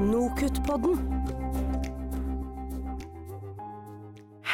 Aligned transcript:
Nokutt-podden. 0.00 0.96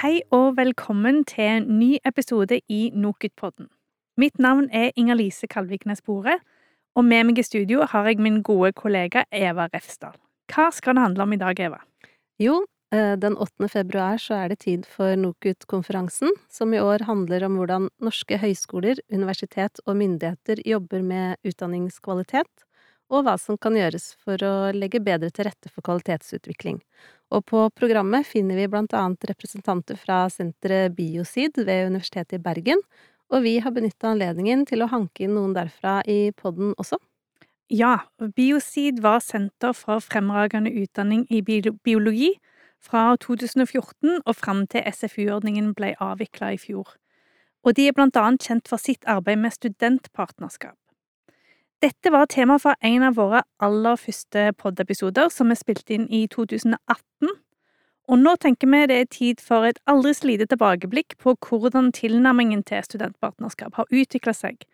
Hei 0.01 0.17
og 0.35 0.57
velkommen 0.57 1.21
til 1.31 1.45
en 1.45 1.69
ny 1.79 2.01
episode 2.03 2.59
i 2.67 2.91
Nokutt-podden. 2.91 3.69
Mitt 4.19 4.43
navn 4.43 4.67
er 4.75 4.91
Inger-Lise 4.99 5.47
Kalviknes 5.47 6.03
Bore, 6.03 6.41
og 6.99 7.07
med 7.07 7.29
meg 7.31 7.39
i 7.39 7.47
studio 7.47 7.87
har 7.87 8.11
jeg 8.11 8.19
min 8.19 8.43
gode 8.43 8.73
kollega 8.75 9.23
Eva 9.31 9.69
Refsdal. 9.71 10.19
Hva 10.51 10.67
skal 10.75 10.99
det 10.99 11.07
handle 11.07 11.29
om 11.29 11.39
i 11.39 11.41
dag, 11.45 11.63
Eva? 11.63 11.79
Jo, 12.43 12.65
eh, 12.91 13.15
den 13.15 13.39
8. 13.39 13.71
februar 13.71 14.19
så 14.19 14.43
er 14.43 14.49
det 14.49 14.65
tid 14.67 14.83
for 14.83 15.15
NOKUT-konferansen, 15.15 16.35
som 16.51 16.75
i 16.75 16.83
år 16.83 17.07
handler 17.07 17.47
om 17.47 17.61
hvordan 17.61 17.93
norske 18.03 18.43
høyskoler, 18.43 18.99
universitet 19.15 19.79
og 19.87 19.95
myndigheter 19.95 20.67
jobber 20.67 21.07
med 21.07 21.37
utdanningskvalitet, 21.47 22.66
og 23.13 23.27
hva 23.27 23.37
som 23.39 23.59
kan 23.59 23.77
gjøres 23.79 24.15
for 24.23 24.41
å 24.43 24.55
legge 24.75 25.01
bedre 25.05 25.31
til 25.31 25.47
rette 25.49 25.71
for 25.71 25.85
kvalitetsutvikling. 25.87 26.81
Og 27.35 27.45
på 27.47 27.65
programmet 27.75 28.27
finner 28.27 28.59
vi 28.59 28.69
blant 28.71 28.95
annet 28.95 29.27
representanter 29.31 29.99
fra 29.99 30.25
senteret 30.31 30.95
Biosid 30.97 31.59
ved 31.59 31.91
Universitetet 31.91 32.39
i 32.39 32.43
Bergen, 32.43 32.83
og 33.35 33.43
vi 33.43 33.57
har 33.63 33.75
benytta 33.75 34.13
anledningen 34.13 34.65
til 34.67 34.85
å 34.85 34.91
hanke 34.91 35.27
inn 35.27 35.35
noen 35.35 35.55
derfra 35.57 35.99
i 36.07 36.31
podden 36.39 36.75
også. 36.79 36.99
Ja, 37.71 38.07
Biosid 38.23 39.01
var 39.03 39.25
senter 39.27 39.75
for 39.75 40.03
fremragende 40.03 40.71
utdanning 40.71 41.25
i 41.35 41.43
biologi 41.43 42.37
fra 42.79 43.17
2014 43.19 44.21
og 44.23 44.35
fram 44.39 44.63
til 44.71 44.87
SFU-ordningen 44.87 45.73
ble 45.75 45.97
avvikla 45.99 46.53
i 46.55 46.61
fjor. 46.63 46.95
Og 47.67 47.75
de 47.75 47.89
er 47.89 47.97
blant 47.97 48.15
annet 48.21 48.47
kjent 48.47 48.71
for 48.71 48.79
sitt 48.79 49.03
arbeid 49.11 49.43
med 49.43 49.57
studentpartnerskap. 49.57 50.79
Dette 51.85 52.09
var 52.11 52.27
tema 52.33 52.57
for 52.59 52.75
en 52.81 53.03
av 53.05 53.19
våre 53.19 53.43
aller 53.61 53.99
første 54.01 54.49
pod-episoder, 54.57 55.29
som 55.29 55.51
vi 55.53 55.59
spilte 55.59 55.93
inn 55.93 56.07
i 56.09 56.23
2018. 56.33 57.35
Og 58.07 58.21
nå 58.23 58.33
tenker 58.41 58.71
vi 58.71 58.81
det 58.89 58.97
er 58.97 59.11
tid 59.13 59.43
for 59.45 59.67
et 59.69 59.81
aldri 59.91 60.15
så 60.17 60.31
lite 60.31 60.47
tilbakeblikk 60.49 61.19
på 61.21 61.35
hvordan 61.37 61.91
tilnærmingen 61.93 62.63
til 62.65 62.85
studentpartnerskap 62.87 63.77
har 63.77 63.91
utvikla 63.91 64.33
seg, 64.37 64.65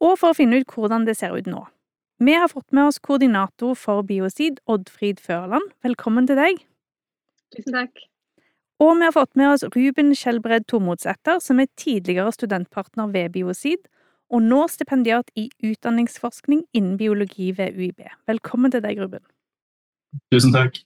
og 0.00 0.16
for 0.20 0.32
å 0.32 0.38
finne 0.38 0.62
ut 0.62 0.72
hvordan 0.72 1.04
det 1.04 1.18
ser 1.18 1.36
ut 1.36 1.50
nå. 1.50 1.66
Vi 2.18 2.34
har 2.34 2.48
fått 2.50 2.72
med 2.72 2.88
oss 2.88 2.98
koordinator 2.98 3.76
for 3.78 4.06
Biosid, 4.06 4.62
Oddfrid 4.66 5.20
Førland. 5.22 5.68
Velkommen 5.84 6.26
til 6.26 6.40
deg. 6.40 6.64
Tusen 7.54 7.76
takk. 7.76 8.08
Og 8.82 8.96
vi 8.96 9.04
har 9.04 9.14
fått 9.14 9.36
med 9.38 9.52
oss 9.52 9.66
Ruben 9.74 10.14
Skjelbred 10.16 10.64
Tormodsæter, 10.70 11.42
som 11.42 11.60
er 11.60 11.68
tidligere 11.78 12.32
studentpartner 12.32 13.10
ved 13.12 13.34
Biosid, 13.36 13.84
og 14.28 14.44
nå 14.44 14.60
stipendiat 14.70 15.30
i 15.38 15.48
utdanningsforskning 15.64 16.64
innen 16.76 16.98
biologi 17.00 17.50
ved 17.56 17.78
UiB. 17.78 18.04
Velkommen 18.28 18.72
til 18.74 18.84
deg, 18.84 19.00
Ruben. 19.00 19.24
Tusen 20.32 20.54
takk. 20.54 20.80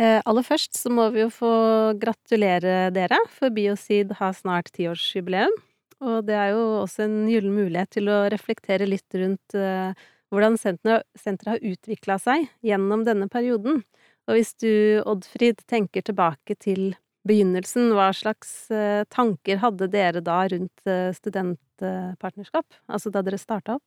Eh, 0.00 0.20
aller 0.24 0.44
først 0.44 0.78
så 0.78 0.92
må 0.92 1.10
vi 1.12 1.24
jo 1.24 1.32
få 1.32 1.52
gratulere 2.00 2.88
dere, 2.94 3.18
for 3.32 3.52
Biosid 3.52 4.14
har 4.20 4.32
snart 4.36 4.70
tiårsjubileum. 4.76 5.52
Og 6.00 6.24
det 6.24 6.36
er 6.36 6.54
jo 6.54 6.62
også 6.80 7.04
en 7.04 7.18
gyllen 7.28 7.52
mulighet 7.52 7.92
til 7.98 8.08
å 8.08 8.22
reflektere 8.32 8.88
litt 8.88 9.18
rundt 9.20 9.56
eh, 9.58 9.92
hvordan 10.32 10.56
senteret, 10.60 11.04
senteret 11.18 11.58
har 11.58 11.74
utvikla 11.74 12.16
seg 12.22 12.48
gjennom 12.64 13.04
denne 13.04 13.28
perioden. 13.32 13.82
Og 14.28 14.38
hvis 14.38 14.54
du, 14.62 14.70
Oddfrid, 15.04 15.60
tenker 15.68 16.04
tilbake 16.06 16.56
til 16.56 16.94
begynnelsen, 17.26 17.90
hva 17.96 18.10
slags 18.16 18.70
eh, 18.72 19.02
tanker 19.12 19.60
hadde 19.62 19.90
dere 19.92 20.22
da 20.24 20.42
rundt 20.48 20.86
eh, 20.88 21.10
studentpartnerskap? 21.16 22.66
Altså 22.88 23.12
da 23.12 23.22
dere 23.26 23.40
starta 23.40 23.78
opp? 23.78 23.86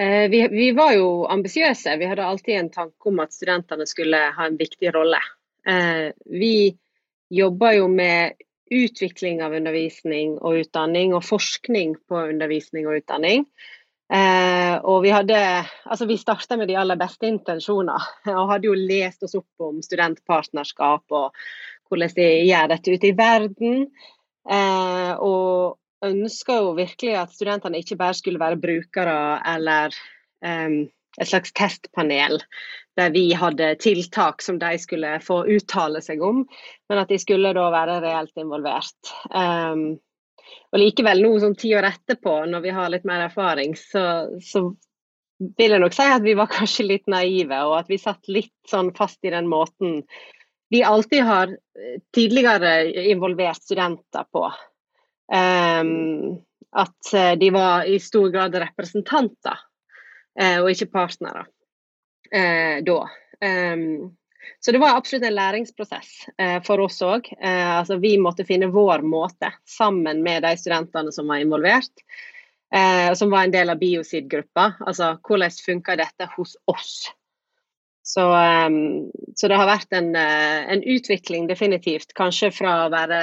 Eh, 0.00 0.26
Vi, 0.30 0.40
vi 0.52 0.70
var 0.76 0.94
jo 0.96 1.26
ambisiøse. 1.30 1.96
Vi 2.00 2.08
hadde 2.10 2.24
alltid 2.24 2.58
en 2.58 2.72
tanke 2.72 3.10
om 3.12 3.20
at 3.24 3.34
studentene 3.36 3.86
skulle 3.86 4.20
ha 4.36 4.48
en 4.48 4.58
viktig 4.60 4.94
rolle. 4.94 5.20
Vi 5.64 6.76
jobber 7.32 7.72
jo 7.72 7.86
med 7.88 8.34
utvikling 8.74 9.42
av 9.44 9.54
undervisning 9.56 10.36
og 10.40 10.64
utdanning, 10.64 11.14
og 11.16 11.24
forskning 11.24 11.94
på 12.08 12.26
undervisning 12.30 12.88
og 12.88 13.00
utdanning. 13.00 13.46
Eh, 14.12 14.74
og 14.84 15.00
vi 15.02 15.12
hadde 15.14 15.38
Altså, 15.88 16.04
vi 16.06 16.18
starta 16.20 16.58
med 16.60 16.68
de 16.68 16.76
aller 16.76 16.96
beste 17.00 17.26
intensjoner, 17.28 18.08
og 18.38 18.50
hadde 18.52 18.68
jo 18.68 18.76
lest 18.76 19.24
oss 19.24 19.36
opp 19.38 19.64
om 19.64 19.80
studentpartnerskap 19.84 21.16
og 21.16 21.44
hvordan 21.88 22.12
de 22.16 22.28
gjør 22.48 22.70
dette 22.72 22.94
ute 22.94 23.10
i 23.10 23.16
verden. 23.18 23.86
Eh, 24.44 25.12
og 25.24 25.80
ønsker 26.04 26.60
jo 26.60 26.74
virkelig 26.76 27.16
at 27.16 27.32
studentene 27.32 27.80
ikke 27.80 27.98
bare 28.00 28.16
skulle 28.18 28.42
være 28.42 28.60
brukere 28.60 29.18
eller 29.54 29.94
em, 30.44 30.82
et 31.20 31.30
slags 31.30 31.54
testpanel 31.56 32.42
der 32.98 33.10
vi 33.14 33.28
hadde 33.34 33.72
tiltak 33.82 34.42
som 34.44 34.58
de 34.60 34.76
skulle 34.78 35.16
få 35.24 35.40
uttale 35.50 36.02
seg 36.04 36.22
om, 36.22 36.44
men 36.90 37.00
at 37.00 37.10
de 37.10 37.18
skulle 37.18 37.54
da 37.56 37.64
være 37.74 38.00
reelt 38.04 38.36
involvert. 38.38 39.14
Em, 39.34 39.96
og 40.70 40.78
likevel, 40.78 41.22
nå 41.24 41.32
som 41.42 41.56
ti 41.58 41.72
år 41.74 41.88
etterpå, 41.88 42.44
når 42.50 42.62
vi 42.62 42.74
har 42.76 42.92
litt 42.92 43.06
mer 43.08 43.26
erfaring, 43.26 43.74
så, 43.78 44.04
så 44.42 44.68
vil 45.58 45.74
jeg 45.74 45.82
nok 45.82 45.96
si 45.96 46.06
at 46.06 46.22
vi 46.22 46.36
var 46.38 46.52
kanskje 46.58 46.86
litt 46.86 47.10
naive, 47.10 47.64
og 47.66 47.80
at 47.80 47.90
vi 47.90 47.98
satt 47.98 48.30
litt 48.30 48.54
sånn 48.70 48.92
fast 48.96 49.22
i 49.26 49.34
den 49.34 49.50
måten 49.50 50.02
vi 50.70 50.82
alltid 50.82 51.22
har 51.22 51.48
eh, 51.48 52.00
tidligere 52.14 52.92
involvert 53.10 53.62
studenter 53.62 54.24
på. 54.32 54.52
Um, 55.34 56.44
at 56.74 57.14
eh, 57.14 57.32
de 57.38 57.50
var 57.50 57.84
i 57.84 58.00
stor 58.00 58.28
grad 58.28 58.54
representanter, 58.54 59.58
uh, 60.40 60.58
og 60.62 60.70
ikke 60.72 60.90
partnere 60.92 61.46
uh, 61.46 62.78
da. 62.84 62.98
Um, 63.44 64.12
så 64.60 64.74
det 64.74 64.80
var 64.82 64.98
absolutt 64.98 65.24
en 65.24 65.36
læringsprosess 65.36 66.10
uh, 66.34 66.58
for 66.66 66.82
oss 66.84 66.98
òg. 67.04 67.30
Altså, 67.40 67.96
vi 68.02 68.16
måtte 68.20 68.44
finne 68.44 68.72
vår 68.74 69.04
måte 69.06 69.52
sammen 69.68 70.20
med 70.26 70.44
de 70.44 70.52
studentene 70.60 71.12
som 71.14 71.30
var 71.30 71.44
involvert. 71.44 72.04
Som 73.14 73.30
var 73.30 73.44
en 73.44 73.52
del 73.54 73.70
av 73.70 73.78
Biosid-gruppa. 73.78 74.64
Altså 74.82 75.12
hvordan 75.22 75.52
funker 75.62 76.00
dette 76.00 76.26
hos 76.32 76.56
oss? 76.66 77.04
Så, 78.04 78.24
em, 78.36 79.10
så 79.36 79.48
det 79.48 79.56
har 79.56 79.68
vært 79.68 79.96
en, 79.96 80.10
eh, 80.16 80.72
en 80.72 80.82
utvikling 80.82 81.46
definitivt. 81.48 82.12
Kanskje 82.14 82.50
fra 82.52 82.74
å 82.84 82.90
være 82.92 83.20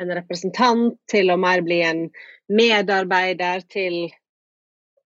en 0.00 0.14
representant 0.16 0.96
til 1.10 1.30
å 1.30 1.36
mer 1.40 1.60
bli 1.66 1.82
en 1.84 2.06
medarbeider 2.48 3.66
til 3.68 4.06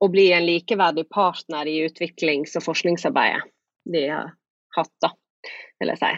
å 0.03 0.09
bli 0.11 0.29
en 0.33 0.47
likeverdig 0.47 1.09
partner 1.11 1.67
i 1.67 1.81
utviklings- 1.87 2.55
og 2.59 2.67
forskningsarbeidet 2.67 3.43
de 3.93 4.07
har 4.09 4.33
hatt, 4.77 4.93
da, 5.03 5.11
vil 5.81 5.93
jeg 5.93 5.99
si. 5.99 6.13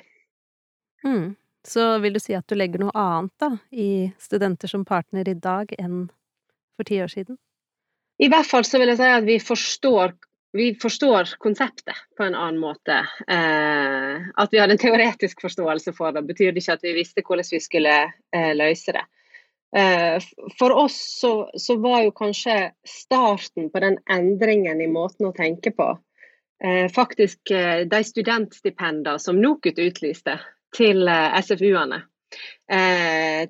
Mm. 1.04 1.26
Så 1.64 1.86
vil 2.04 2.12
du 2.12 2.20
si 2.20 2.34
at 2.36 2.46
du 2.48 2.56
legger 2.58 2.82
noe 2.84 2.92
annet 2.92 3.32
da, 3.40 3.50
i 3.72 4.12
studenter 4.20 4.68
som 4.68 4.84
partner 4.84 5.28
i 5.28 5.36
dag 5.36 5.72
enn 5.78 6.10
for 6.76 6.88
ti 6.88 7.00
år 7.00 7.12
siden? 7.12 7.38
I 8.20 8.28
hvert 8.30 8.46
fall 8.46 8.66
så 8.68 8.78
vil 8.78 8.92
jeg 8.92 9.00
si 9.00 9.10
at 9.10 9.24
vi 9.26 9.38
forstår, 9.42 10.12
vi 10.56 10.74
forstår 10.82 11.28
konseptet 11.38 11.96
på 12.16 12.24
en 12.24 12.34
annen 12.34 12.60
måte. 12.60 13.00
Eh, 13.28 14.28
at 14.34 14.52
vi 14.52 14.60
hadde 14.60 14.76
en 14.76 14.82
teoretisk 14.82 15.42
forståelse 15.42 15.92
for 15.96 16.14
det, 16.14 16.22
betyr 16.28 16.52
det 16.52 16.62
ikke 16.62 16.76
at 16.78 16.86
vi 16.86 16.94
visste 16.94 17.24
hvordan 17.26 17.50
vi 17.50 17.60
skulle 17.62 17.94
eh, 18.06 18.52
løse 18.54 18.94
det. 18.94 19.02
Eh, 19.76 20.22
for 20.58 20.76
oss 20.84 20.98
så, 21.20 21.32
så 21.58 21.76
var 21.82 22.04
jo 22.04 22.14
kanskje 22.14 22.70
starten 22.86 23.70
på 23.74 23.82
den 23.82 23.98
endringen 24.10 24.80
i 24.80 24.90
måten 24.90 25.26
å 25.26 25.34
tenke 25.34 25.74
på, 25.74 25.88
eh, 26.62 26.86
faktisk 26.94 27.50
eh, 27.50 27.82
de 27.90 28.02
studentstipendene 28.06 29.18
som 29.18 29.42
NOKUT 29.42 29.82
utlyste 29.82 30.38
til 30.76 31.02
eh, 31.08 31.40
SFU-ene 31.42 32.04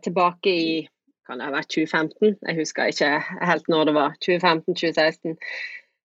tilbake 0.05 0.51
i 0.51 0.73
kan 1.25 1.41
det 1.41 1.47
ha 1.47 1.55
vært 1.55 1.71
2015, 1.73 2.35
jeg 2.45 2.57
husker 2.59 2.91
ikke 2.93 3.11
helt 3.49 3.71
når 3.73 3.89
det 3.89 3.95
var. 3.97 4.17
2015-2016. 4.27 5.39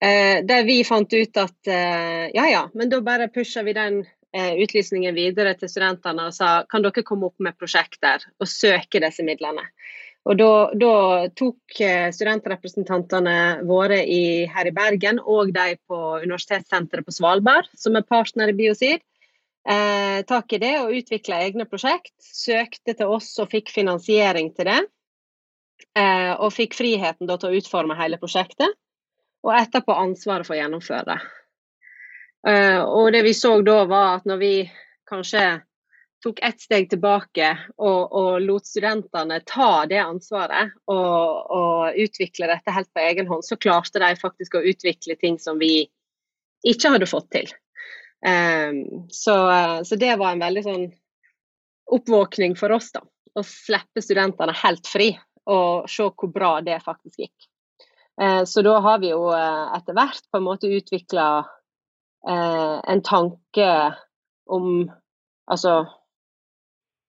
Eh, 0.03 0.41
der 0.43 0.65
vi 0.67 0.81
fant 0.83 1.13
ut 1.13 1.37
at 1.39 1.69
eh, 1.71 2.27
ja 2.35 2.47
ja, 2.51 2.63
men 2.75 2.89
da 2.91 2.99
bare 3.05 3.29
pusher 3.31 3.63
vi 3.63 3.75
den 3.77 4.01
eh, 4.35 4.53
utlysningen 4.59 5.15
videre 5.15 5.53
til 5.55 5.71
studentene 5.71 6.27
og 6.27 6.35
sa 6.35 6.63
kan 6.67 6.83
dere 6.83 7.05
komme 7.07 7.29
opp 7.29 7.39
med 7.44 7.55
prosjekter 7.55 8.25
og 8.35 8.50
søke 8.51 9.00
disse 9.03 9.23
midlene. 9.23 9.63
Og 10.23 10.38
da, 10.39 10.51
da 10.79 10.91
tok 11.35 11.79
studentrepresentantene 12.15 13.63
våre 13.67 13.97
i, 14.07 14.45
her 14.47 14.69
i 14.69 14.75
Bergen 14.75 15.19
og 15.19 15.51
de 15.55 15.73
på 15.88 15.97
Universitetssenteret 16.23 17.03
på 17.03 17.11
Svalbard, 17.11 17.67
som 17.75 17.99
er 17.99 18.07
partner 18.07 18.53
i 18.53 18.56
Biosid, 18.56 19.03
eh, 19.67 20.21
tak 20.27 20.56
i 20.56 20.61
det 20.63 20.77
og 20.79 20.95
utvikla 20.95 21.41
egne 21.44 21.67
prosjekt. 21.67 22.13
Søkte 22.23 22.95
til 22.95 23.11
oss 23.11 23.33
og 23.44 23.51
fikk 23.51 23.73
finansiering 23.75 24.53
til 24.56 24.71
det. 24.71 24.79
Eh, 25.99 26.31
og 26.39 26.56
fikk 26.56 26.77
friheten 26.77 27.27
da, 27.27 27.35
til 27.38 27.51
å 27.51 27.59
utforme 27.59 27.99
hele 27.99 28.17
prosjektet, 28.21 28.71
og 29.44 29.54
etterpå 29.57 29.95
ansvaret 30.06 30.48
for 30.48 30.56
å 30.56 30.62
gjennomføre 30.62 31.06
det. 31.12 31.19
Eh, 32.48 32.81
og 32.81 33.12
det 33.16 33.24
vi 33.24 33.34
så 33.36 33.57
da, 33.63 33.84
var 33.88 34.18
at 34.18 34.28
når 34.28 34.42
vi 34.42 34.56
kanskje 35.10 35.44
tok 36.24 36.40
ett 36.44 36.62
steg 36.62 36.88
tilbake 36.92 37.50
og, 37.78 38.13
og 38.16 38.30
lot 38.44 38.68
studentene 38.68 39.42
ta 39.48 39.84
det 39.92 40.00
ansvaret 40.00 40.72
og, 40.88 41.51
og 41.51 42.00
utvikle 42.00 42.48
dette 42.48 42.72
helt 42.72 42.90
på 42.95 43.04
egen 43.04 43.28
hånd, 43.28 43.44
så 43.44 43.60
klarte 43.60 44.00
de 44.00 44.13
faktisk 44.19 44.56
å 44.56 44.63
utvikle 44.63 45.18
ting 45.19 45.40
som 45.40 45.60
vi 45.60 45.90
ikke 46.63 46.94
hadde 46.95 47.10
fått 47.12 47.30
til. 47.36 47.51
Um, 48.24 49.04
så, 49.12 49.36
så, 49.84 49.98
det 50.00 50.13
var 50.16 50.31
en 50.31 50.44
veldig 50.45 50.63
sånn 50.63 50.86
oppvåkning 51.92 52.56
for 52.56 52.72
oss, 52.72 52.94
da. 52.95 53.04
Å 53.34 53.44
slippe 53.44 54.00
studentene 54.04 54.56
helt 54.63 54.88
fri 54.88 55.10
og 55.51 55.90
se 55.92 56.06
hvor 56.07 56.31
bra 56.31 56.54
det 56.63 56.78
faktisk 56.86 57.25
gikk. 57.25 57.50
Uh, 58.21 58.44
så 58.45 58.62
da 58.65 58.77
har 58.86 59.01
vi 59.01 59.10
jo 59.13 59.25
uh, 59.31 59.74
etter 59.77 59.98
hvert 59.98 60.25
på 60.30 60.39
en 60.39 60.45
måte 60.45 60.69
utvikla 60.69 61.27
uh, 61.44 62.77
en 62.88 63.01
tanke 63.06 63.69
om 64.50 64.89
Altså 65.44 65.81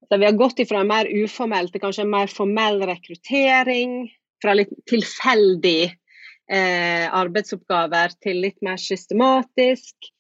så 0.09 0.19
vi 0.19 0.27
har 0.27 0.37
gått 0.37 0.59
ifra 0.59 0.81
en 0.83 0.91
mer 0.91 1.09
uformell 1.09 1.71
til 1.73 1.83
kanskje 1.83 2.05
en 2.05 2.13
mer 2.13 2.31
formell 2.31 2.83
rekruttering. 2.87 3.95
Fra 4.43 4.53
litt 4.57 4.73
tilfeldig 4.91 5.87
eh, 5.89 7.07
arbeidsoppgaver 7.09 8.13
til 8.25 8.43
litt 8.45 8.59
mer 8.65 8.77
systematisk. 8.81 10.11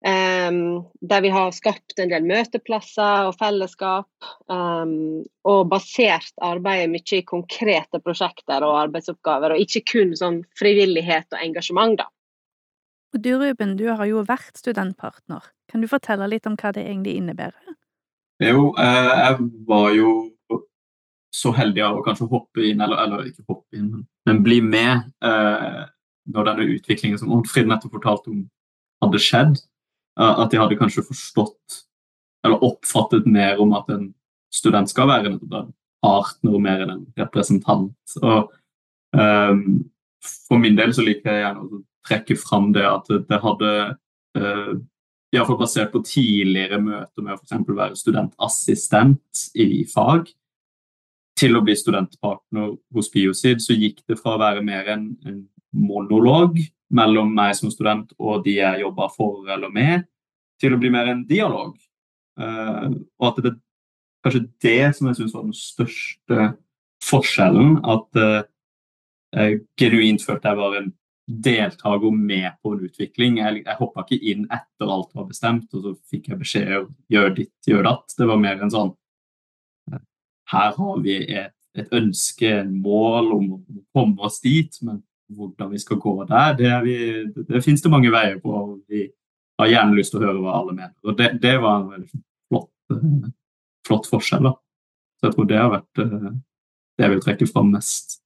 Um, 0.00 0.86
der 1.04 1.20
vi 1.20 1.28
har 1.28 1.50
skapt 1.52 1.98
en 2.00 2.08
del 2.08 2.24
møteplasser 2.24 3.28
og 3.28 3.34
fellesskap. 3.40 4.08
Um, 4.48 5.26
og 5.44 5.68
basert 5.72 6.32
arbeidet 6.40 6.88
mye 6.92 7.18
i 7.18 7.26
konkrete 7.26 8.00
prosjekter 8.00 8.64
og 8.64 8.78
arbeidsoppgaver, 8.86 9.54
og 9.54 9.60
ikke 9.66 9.84
kun 9.92 10.16
sånn 10.16 10.40
frivillighet 10.58 11.28
og 11.36 11.44
engasjement. 11.44 12.00
da. 12.00 12.08
Og 13.14 13.22
Du 13.22 13.34
Ruben, 13.36 13.76
du 13.76 13.90
har 13.90 14.06
jo 14.06 14.24
vært 14.24 14.56
studentpartner. 14.56 15.44
Kan 15.70 15.82
du 15.82 15.88
fortelle 15.90 16.28
litt 16.30 16.46
om 16.46 16.56
hva 16.56 16.72
det 16.72 16.86
egentlig 16.86 17.18
innebærer? 17.20 17.76
Jo, 18.40 18.70
eh, 18.80 19.14
jeg 19.20 19.50
var 19.68 19.90
jo 19.92 20.12
så 21.30 21.52
heldig 21.54 21.82
av 21.86 21.98
å 21.98 22.04
kanskje 22.06 22.28
hoppe 22.30 22.64
inn, 22.66 22.80
eller, 22.82 22.98
eller 23.04 23.28
ikke 23.28 23.44
hoppe 23.46 23.76
inn, 23.78 23.90
men, 23.92 24.06
men 24.26 24.40
bli 24.42 24.58
med 24.64 25.04
eh, 25.22 25.82
når 26.30 26.48
denne 26.48 26.66
utviklingen 26.74 27.20
som 27.20 27.32
Oddfrid 27.36 27.68
nettopp 27.70 27.94
fortalte 27.98 28.32
om, 28.32 28.40
hadde 29.04 29.22
skjedd. 29.22 29.60
Uh, 30.18 30.42
at 30.42 30.50
de 30.50 30.58
hadde 30.60 30.78
kanskje 30.78 31.06
forstått 31.06 31.84
eller 32.46 32.64
oppfattet 32.64 33.28
mer 33.28 33.60
om 33.60 33.74
at 33.76 33.90
en 33.92 34.08
student 34.52 34.90
skal 34.90 35.08
være 35.10 35.30
en 35.30 35.40
partner 36.00 36.62
mer 36.62 36.84
enn 36.84 36.94
en 36.94 37.06
representant. 37.20 38.16
Og 38.22 38.50
um, 39.14 39.84
For 40.48 40.60
min 40.60 40.76
del 40.76 40.92
så 40.96 41.04
liker 41.04 41.30
jeg 41.30 41.44
gjerne 41.44 41.64
å 41.64 41.82
trekke 42.08 42.36
fram 42.40 42.70
det 42.74 42.86
at 42.88 43.08
det 43.28 43.38
hadde 43.44 43.70
uh, 44.40 44.72
Iallfall 45.30 45.60
basert 45.60 45.92
på 45.92 46.02
tidligere 46.02 46.80
møter 46.82 47.22
med 47.22 47.36
å 47.36 47.38
f.eks. 47.38 47.62
være 47.68 47.98
studentassistent 47.98 49.44
i 49.54 49.84
fag, 49.86 50.26
til 51.38 51.56
å 51.56 51.62
bli 51.64 51.76
studentpartner 51.78 52.74
hos 52.92 53.08
Biosid, 53.12 53.62
så 53.62 53.76
gikk 53.76 54.02
det 54.10 54.18
fra 54.18 54.34
å 54.34 54.40
være 54.42 54.64
mer 54.64 54.90
en, 54.92 55.06
en 55.24 55.38
monolog 55.70 56.58
mellom 56.90 57.32
meg 57.34 57.54
som 57.58 57.70
student 57.72 58.12
og 58.18 58.44
de 58.44 58.58
jeg 58.58 58.82
jobber 58.82 59.10
for 59.14 59.48
eller 59.50 59.72
med, 59.72 60.06
til 60.60 60.74
å 60.74 60.80
bli 60.80 60.90
mer 60.92 61.10
en 61.10 61.24
dialog. 61.28 61.74
Uh, 62.40 62.92
og 63.20 63.26
at 63.30 63.42
det 63.44 63.52
er 63.52 63.58
kanskje 64.24 64.46
det 64.64 64.80
som 64.96 65.08
jeg 65.08 65.18
syns 65.18 65.34
var 65.36 65.46
den 65.46 65.56
største 65.56 66.48
forskjellen. 67.04 67.78
At 67.88 68.20
uh, 68.20 69.52
genuint 69.80 70.24
følte 70.24 70.50
jeg 70.50 70.60
var 70.60 70.78
en 70.80 70.90
deltaker 71.30 72.14
med 72.14 72.50
på 72.62 72.74
en 72.74 72.86
utvikling. 72.88 73.38
Jeg, 73.38 73.62
jeg 73.64 73.78
hoppa 73.78 74.04
ikke 74.04 74.32
inn 74.32 74.46
etter 74.50 74.90
alt 74.90 75.14
var 75.14 75.28
bestemt, 75.30 75.70
og 75.76 75.84
så 75.84 75.94
fikk 76.10 76.32
jeg 76.32 76.40
beskjed 76.40 76.74
om 76.82 76.90
gjør 77.12 77.36
ditt, 77.38 77.54
gjør 77.68 77.86
datt. 77.86 78.16
Det 78.18 78.28
var 78.30 78.42
mer 78.42 78.64
en 78.64 78.74
sånn 78.74 78.92
uh, 79.94 80.02
Her 80.52 80.74
har 80.76 81.04
vi 81.06 81.20
et, 81.28 81.56
et 81.78 81.94
ønske, 81.96 82.50
en 82.64 82.74
mål 82.82 83.32
om 83.36 83.54
å 83.54 83.60
komme 83.94 84.26
oss 84.26 84.40
dit, 84.44 84.74
men 84.84 85.04
hvordan 85.36 85.70
vi 85.70 85.78
skal 85.78 85.98
gå 86.00 86.14
der, 86.28 86.54
det, 86.58 86.70
vi, 86.84 86.96
det, 87.48 87.62
finnes 87.64 87.82
det 87.82 87.92
mange 87.92 88.12
veier 88.12 88.38
på. 88.42 88.50
og 88.50 88.78
Vi 88.90 89.06
har 89.60 89.70
gjerne 89.70 89.98
lyst 89.98 90.14
til 90.14 90.20
å 90.20 90.26
høre 90.26 90.42
hva 90.42 90.56
alle 90.58 90.76
mener. 90.76 90.96
Og 91.06 91.18
Det, 91.18 91.30
det 91.42 91.56
var 91.62 91.80
en 91.80 91.90
veldig 91.94 92.10
flott, 92.50 92.70
uh, 92.94 93.28
flott 93.86 94.08
forskjell. 94.10 94.48
da. 94.48 94.54
Så 95.20 95.28
jeg 95.28 95.36
tror 95.36 95.50
det 95.50 95.60
har 95.60 95.74
vært 95.74 96.02
uh, 96.02 96.30
det 96.98 97.06
jeg 97.06 97.14
vil 97.14 97.24
trekke 97.26 97.50
fram 97.50 97.74
mest. 97.76 98.18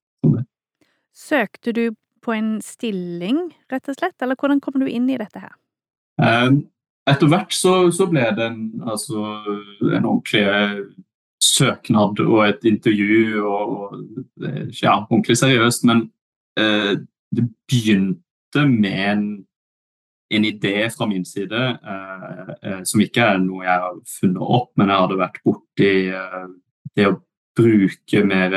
Søkte 1.14 1.74
du 1.76 1.84
på 2.24 2.32
en 2.32 2.56
stilling, 2.64 3.50
rett 3.72 3.90
og 3.90 3.98
slett, 3.98 4.16
eller 4.24 4.38
hvordan 4.40 4.62
kom 4.64 4.80
du 4.80 4.88
inn 4.88 5.10
i 5.12 5.18
dette 5.20 5.42
her? 5.42 5.52
Uh, 6.20 6.62
etter 7.10 7.28
hvert 7.28 7.52
så, 7.52 7.90
så, 7.92 8.06
ble 8.08 8.24
det 8.36 8.46
en, 8.48 8.62
altså, 8.88 9.26
en 9.82 10.06
ordentlig 10.08 10.46
søknad 11.44 12.20
og 12.24 12.40
et 12.46 12.64
intervju 12.68 13.42
og, 13.42 13.74
og 13.74 14.46
ja, 14.80 14.96
ordentlig 15.02 15.36
seriøst. 15.40 15.84
Men 15.90 16.06
Eh, 16.60 16.94
det 17.34 17.44
begynte 17.68 18.64
med 18.68 18.98
en, 19.10 19.24
en, 20.30 20.44
idé 20.44 20.88
fra 20.94 21.06
min 21.10 21.24
side 21.26 21.62
eh, 21.74 22.50
eh, 22.62 22.82
som 22.86 23.02
ikke 23.02 23.26
er 23.34 23.40
noe 23.42 23.64
jeg 23.66 23.84
har 23.86 23.96
funnet 24.20 24.42
opp, 24.58 24.70
men 24.78 24.92
jeg 24.92 25.04
hadde 25.04 25.22
vært 25.22 25.40
borti 25.46 25.94
det 26.94 27.08
å 27.10 27.16
bruke 27.58 28.22
mer 28.26 28.54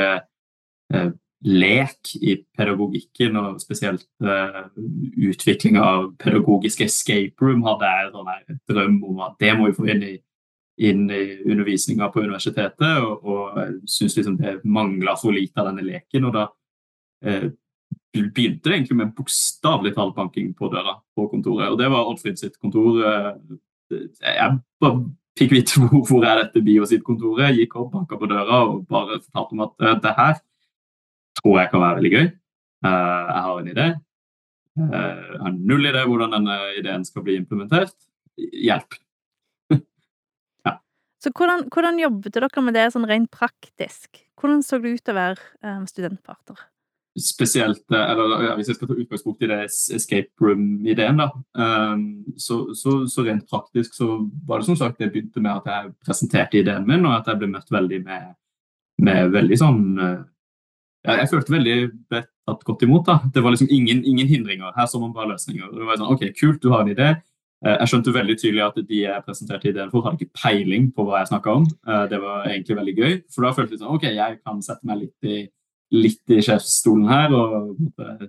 lek 1.46 2.14
i 2.18 2.34
pedagogikken, 2.56 3.36
og 3.38 3.60
spesielt 3.62 4.06
uh, 4.26 4.64
utvikling 5.22 5.76
av 5.78 6.08
pedagogisk 6.18 6.82
escape 6.86 7.38
room, 7.44 7.62
hadde 7.66 7.90
jeg 7.92 8.10
sånn 8.14 8.32
en 8.32 8.58
drøm 8.70 8.96
om 9.06 9.20
at 9.28 9.36
det 9.42 9.52
må 9.54 9.68
vi 9.68 9.76
få 9.76 9.86
inn 9.92 10.02
i, 10.02 10.16
inn 10.88 11.04
i 11.14 11.22
undervisninga 11.46 12.10
på 12.10 12.24
universitetet. 12.24 12.98
Og, 13.04 13.22
og 13.22 13.60
jeg 13.62 13.76
syns 13.94 14.18
liksom 14.18 14.38
det 14.40 14.56
mangla 14.66 15.14
for 15.20 15.36
lite 15.36 15.62
av 15.62 15.70
denne 15.70 15.86
leken. 15.86 16.26
og 16.26 16.34
da 16.34 16.48
uh, 16.48 17.48
begynte 18.12 18.72
egentlig 18.72 18.96
med 18.96 19.14
bokstavelig 19.16 19.94
talt 19.96 20.16
banking 20.16 20.52
på 20.56 20.70
døra 20.72 20.98
på 21.16 21.28
kontoret. 21.30 21.70
Og 21.72 21.78
det 21.80 21.88
var 21.92 22.08
Oddfrid 22.10 22.38
sitt 22.40 22.58
kontor. 22.60 23.00
Eh, 23.04 24.02
jeg 24.22 24.58
bare 24.82 25.04
fikk 25.38 25.54
vite 25.54 25.80
hvor, 25.80 26.04
hvor 26.08 26.26
er 26.26 26.42
dette 26.42 26.64
Bio 26.64 26.88
sitt 26.88 27.04
kontoret, 27.06 27.56
gikk 27.56 27.76
opp, 27.78 27.92
banka 27.94 28.18
på 28.20 28.30
døra 28.30 28.62
og 28.66 28.84
bare 28.90 29.20
fortalte 29.22 29.56
om 29.56 29.64
at 29.68 29.74
eh, 29.86 29.98
det 30.04 30.14
her 30.18 30.38
tror 31.40 31.58
jeg 31.60 31.72
kan 31.72 31.84
være 31.84 32.00
veldig 32.00 32.14
gøy. 32.16 32.28
Eh, 32.88 33.32
jeg 33.32 33.42
har 33.48 33.58
en 33.58 33.72
idé. 33.74 33.88
Jeg 34.78 35.42
har 35.42 35.54
null 35.58 35.88
idé 35.90 36.04
hvordan 36.06 36.36
denne 36.36 36.56
ideen 36.78 37.04
skal 37.06 37.24
bli 37.26 37.34
implementert. 37.40 37.96
Hjelp. 38.38 38.94
ja. 40.66 40.76
Så 41.18 41.32
hvordan, 41.34 41.64
hvordan, 41.74 41.98
jobbet 41.98 42.36
dere 42.36 42.62
med 42.62 42.78
det 42.78 42.84
sånn 42.94 43.08
rent 43.10 43.30
praktisk? 43.34 44.22
Hvordan 44.38 44.62
så 44.62 44.78
det 44.78 44.94
ut 44.94 45.10
å 45.10 45.16
være 45.16 45.74
studentpartner? 45.90 46.62
Spesielt 47.22 47.92
eh, 47.92 48.10
eller 48.12 48.54
Hvis 48.56 48.70
jeg 48.70 48.78
skal 48.78 48.90
ta 48.90 48.96
utgangspunkt 48.96 49.44
i 49.44 49.50
det 49.50 49.60
escape 49.68 50.44
room-ideen, 50.44 51.20
da, 51.20 51.28
um, 51.58 52.02
så, 52.36 52.60
så, 52.76 53.02
så, 53.10 53.24
rent 53.26 53.46
praktisk 53.50 53.94
så 53.96 54.08
var 54.46 54.60
det 54.60 54.68
som 54.68 54.78
sagt 54.78 54.98
det 55.02 55.10
begynte 55.12 55.42
med 55.44 55.60
at 55.60 55.70
jeg 55.70 55.94
presenterte 56.06 56.60
ideen 56.60 56.86
min, 56.88 57.06
og 57.06 57.18
at 57.18 57.30
jeg 57.30 57.40
ble 57.40 57.50
møtt 57.52 57.72
veldig 57.74 58.02
med, 58.06 58.34
med 59.04 59.32
veldig 59.34 59.60
sånn 59.60 59.82
uh, 59.98 60.20
ja, 61.06 61.20
Jeg 61.22 61.32
følte 61.32 61.54
veldig 61.54 61.78
ble 62.10 62.22
tatt 62.48 62.64
godt 62.66 62.84
imot. 62.86 63.06
da, 63.06 63.20
Det 63.34 63.44
var 63.44 63.54
liksom 63.54 63.70
ingen, 63.70 64.04
ingen 64.04 64.28
hindringer. 64.28 64.72
Her 64.76 64.86
så 64.90 65.00
man 65.00 65.14
bare 65.16 65.32
løsninger. 65.34 65.72
Det 65.74 65.88
var 65.88 66.00
sånn, 66.00 66.14
ok, 66.14 66.30
Kult, 66.38 66.62
du 66.62 66.72
har 66.74 66.84
en 66.84 66.94
idé. 66.94 67.12
Uh, 67.64 67.74
jeg 67.74 67.92
skjønte 67.92 68.14
veldig 68.14 68.38
tydelig 68.38 68.64
at 68.66 68.82
de 68.88 69.04
jeg 69.04 69.26
presenterte 69.26 69.70
ideen 69.70 69.92
for, 69.92 70.06
hadde 70.06 70.22
ikke 70.22 70.42
peiling 70.42 70.90
på 70.94 71.06
hva 71.06 71.22
jeg 71.22 71.32
snakka 71.34 71.60
om. 71.60 71.68
Det 72.10 72.22
var 72.22 72.50
egentlig 72.50 72.80
veldig 72.80 72.98
gøy, 72.98 73.14
for 73.34 73.46
da 73.46 73.54
følte 73.56 73.74
jeg 73.74 73.82
sånn, 73.82 73.94
ok, 73.96 74.10
jeg 74.14 74.42
kan 74.42 74.60
sette 74.62 74.86
meg 74.86 75.06
litt 75.06 75.30
i 75.30 75.38
litt 75.94 76.34
i 76.34 76.42
sjefsstolen 76.44 77.06
her 77.08 77.32
og 77.32 77.78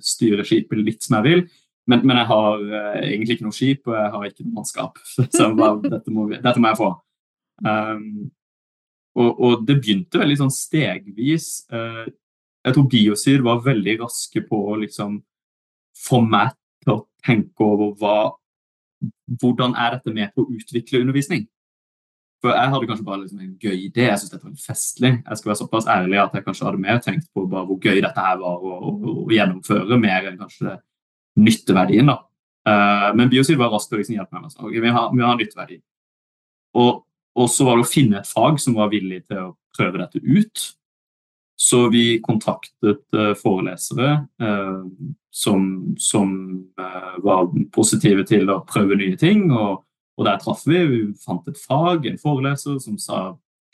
styre 0.06 0.46
skipet 0.48 0.80
litt 0.80 1.04
som 1.04 1.20
jeg 1.20 1.28
vil. 1.28 1.44
Men, 1.90 2.04
men 2.06 2.20
jeg 2.22 2.30
har 2.30 2.64
uh, 2.70 2.98
egentlig 3.02 3.38
ikke 3.38 3.48
noe 3.48 3.56
skip, 3.56 3.88
og 3.90 3.96
jeg 3.98 4.12
har 4.14 4.26
ikke 4.28 4.46
noe 4.46 4.58
mannskap. 4.60 5.00
Så 5.36 5.50
bare, 5.58 5.80
dette, 5.90 6.14
må 6.14 6.28
vi, 6.30 6.38
dette, 6.38 6.62
må 6.62 6.72
jeg 6.72 6.80
få. 6.80 6.90
Um, 7.66 8.30
og, 9.20 9.30
og, 9.32 9.64
det 9.68 9.80
begynte 9.82 10.22
veldig 10.22 10.38
sånn 10.44 10.54
stegvis. 10.54 11.50
Uh, 11.74 12.06
jeg 12.68 12.76
tror 12.76 12.90
biosyr 12.92 13.44
var 13.46 13.64
veldig 13.66 13.96
raske 14.04 14.44
på 14.46 14.60
å 14.70 14.78
liksom 14.84 15.18
få 16.00 16.22
meg 16.24 16.54
til 16.84 16.94
å 16.94 17.04
tenke 17.26 17.66
over 17.66 17.96
hva, 18.00 18.18
hvordan 19.42 19.74
er 19.80 19.98
dette 19.98 20.14
med 20.16 20.36
på 20.36 20.46
å 20.46 20.60
utvikle 20.60 21.02
undervisning. 21.02 21.48
For 22.40 22.56
jeg 22.56 22.72
hadde 22.72 22.88
kanskje 22.88 23.06
bare 23.08 23.20
liksom 23.26 23.42
en 23.44 23.56
gøy 23.60 23.82
idé. 23.90 24.06
Jeg 24.08 24.20
syntes 24.22 24.32
dette 24.32 24.46
var 24.46 24.54
litt 24.54 24.64
festlig. 24.64 25.12
Jeg 25.18 25.40
skal 25.40 25.50
være 25.50 25.60
såpass 25.60 25.90
ærlig 25.92 26.22
at 26.22 26.38
jeg 26.38 26.46
kanskje 26.46 26.68
hadde 26.70 26.82
mer 26.86 27.02
tenkt 27.04 27.28
på 27.36 27.44
bare 27.52 27.68
hvor 27.68 27.80
gøy 27.84 28.00
dette 28.00 28.24
her 28.24 28.40
var 28.40 28.64
å, 28.64 29.26
gjennomføre, 29.34 30.00
mer 30.00 30.30
enn 30.30 30.40
kanskje 30.40 30.78
nytteverdien. 31.40 32.08
da. 32.14 32.18
Uh, 32.70 33.10
men 33.18 33.32
Biosid 33.32 33.60
var 33.60 33.74
raskt 33.74 33.92
å 33.92 34.00
liksom 34.00 34.16
hjelpe 34.16 34.36
meg 34.38 34.48
med 34.48 34.56
okay, 34.64 34.84
vi, 34.84 34.96
har, 34.96 35.12
har 35.12 35.40
nytteverdi. 35.40 35.80
Og, 36.80 37.04
og, 37.36 37.48
så 37.52 37.68
var 37.68 37.80
det 37.80 37.88
å 37.88 37.92
finne 37.92 38.22
et 38.22 38.30
fag 38.30 38.60
som 38.64 38.78
var 38.78 38.92
villig 38.94 39.26
til 39.28 39.50
å 39.50 39.54
prøve 39.76 40.00
dette 40.00 40.24
ut. 40.24 40.66
Så 41.60 41.82
vi 41.92 42.22
kontaktet 42.24 43.04
uh, 43.20 43.34
forelesere 43.36 44.14
uh, 44.40 44.88
som, 45.30 45.68
som 46.00 46.32
var 47.24 47.52
positive 47.76 48.24
til 48.28 48.48
å 48.50 48.62
prøve 48.68 48.96
nye 48.98 49.20
ting. 49.20 49.50
og 49.52 49.84
og 50.20 50.28
der 50.28 50.40
traff 50.42 50.66
vi. 50.68 50.80
Vi 50.92 51.02
fant 51.24 51.48
et 51.48 51.60
fag, 51.60 52.06
en 52.06 52.20
foreleser, 52.20 52.80
som 52.84 52.98
sa 53.00 53.20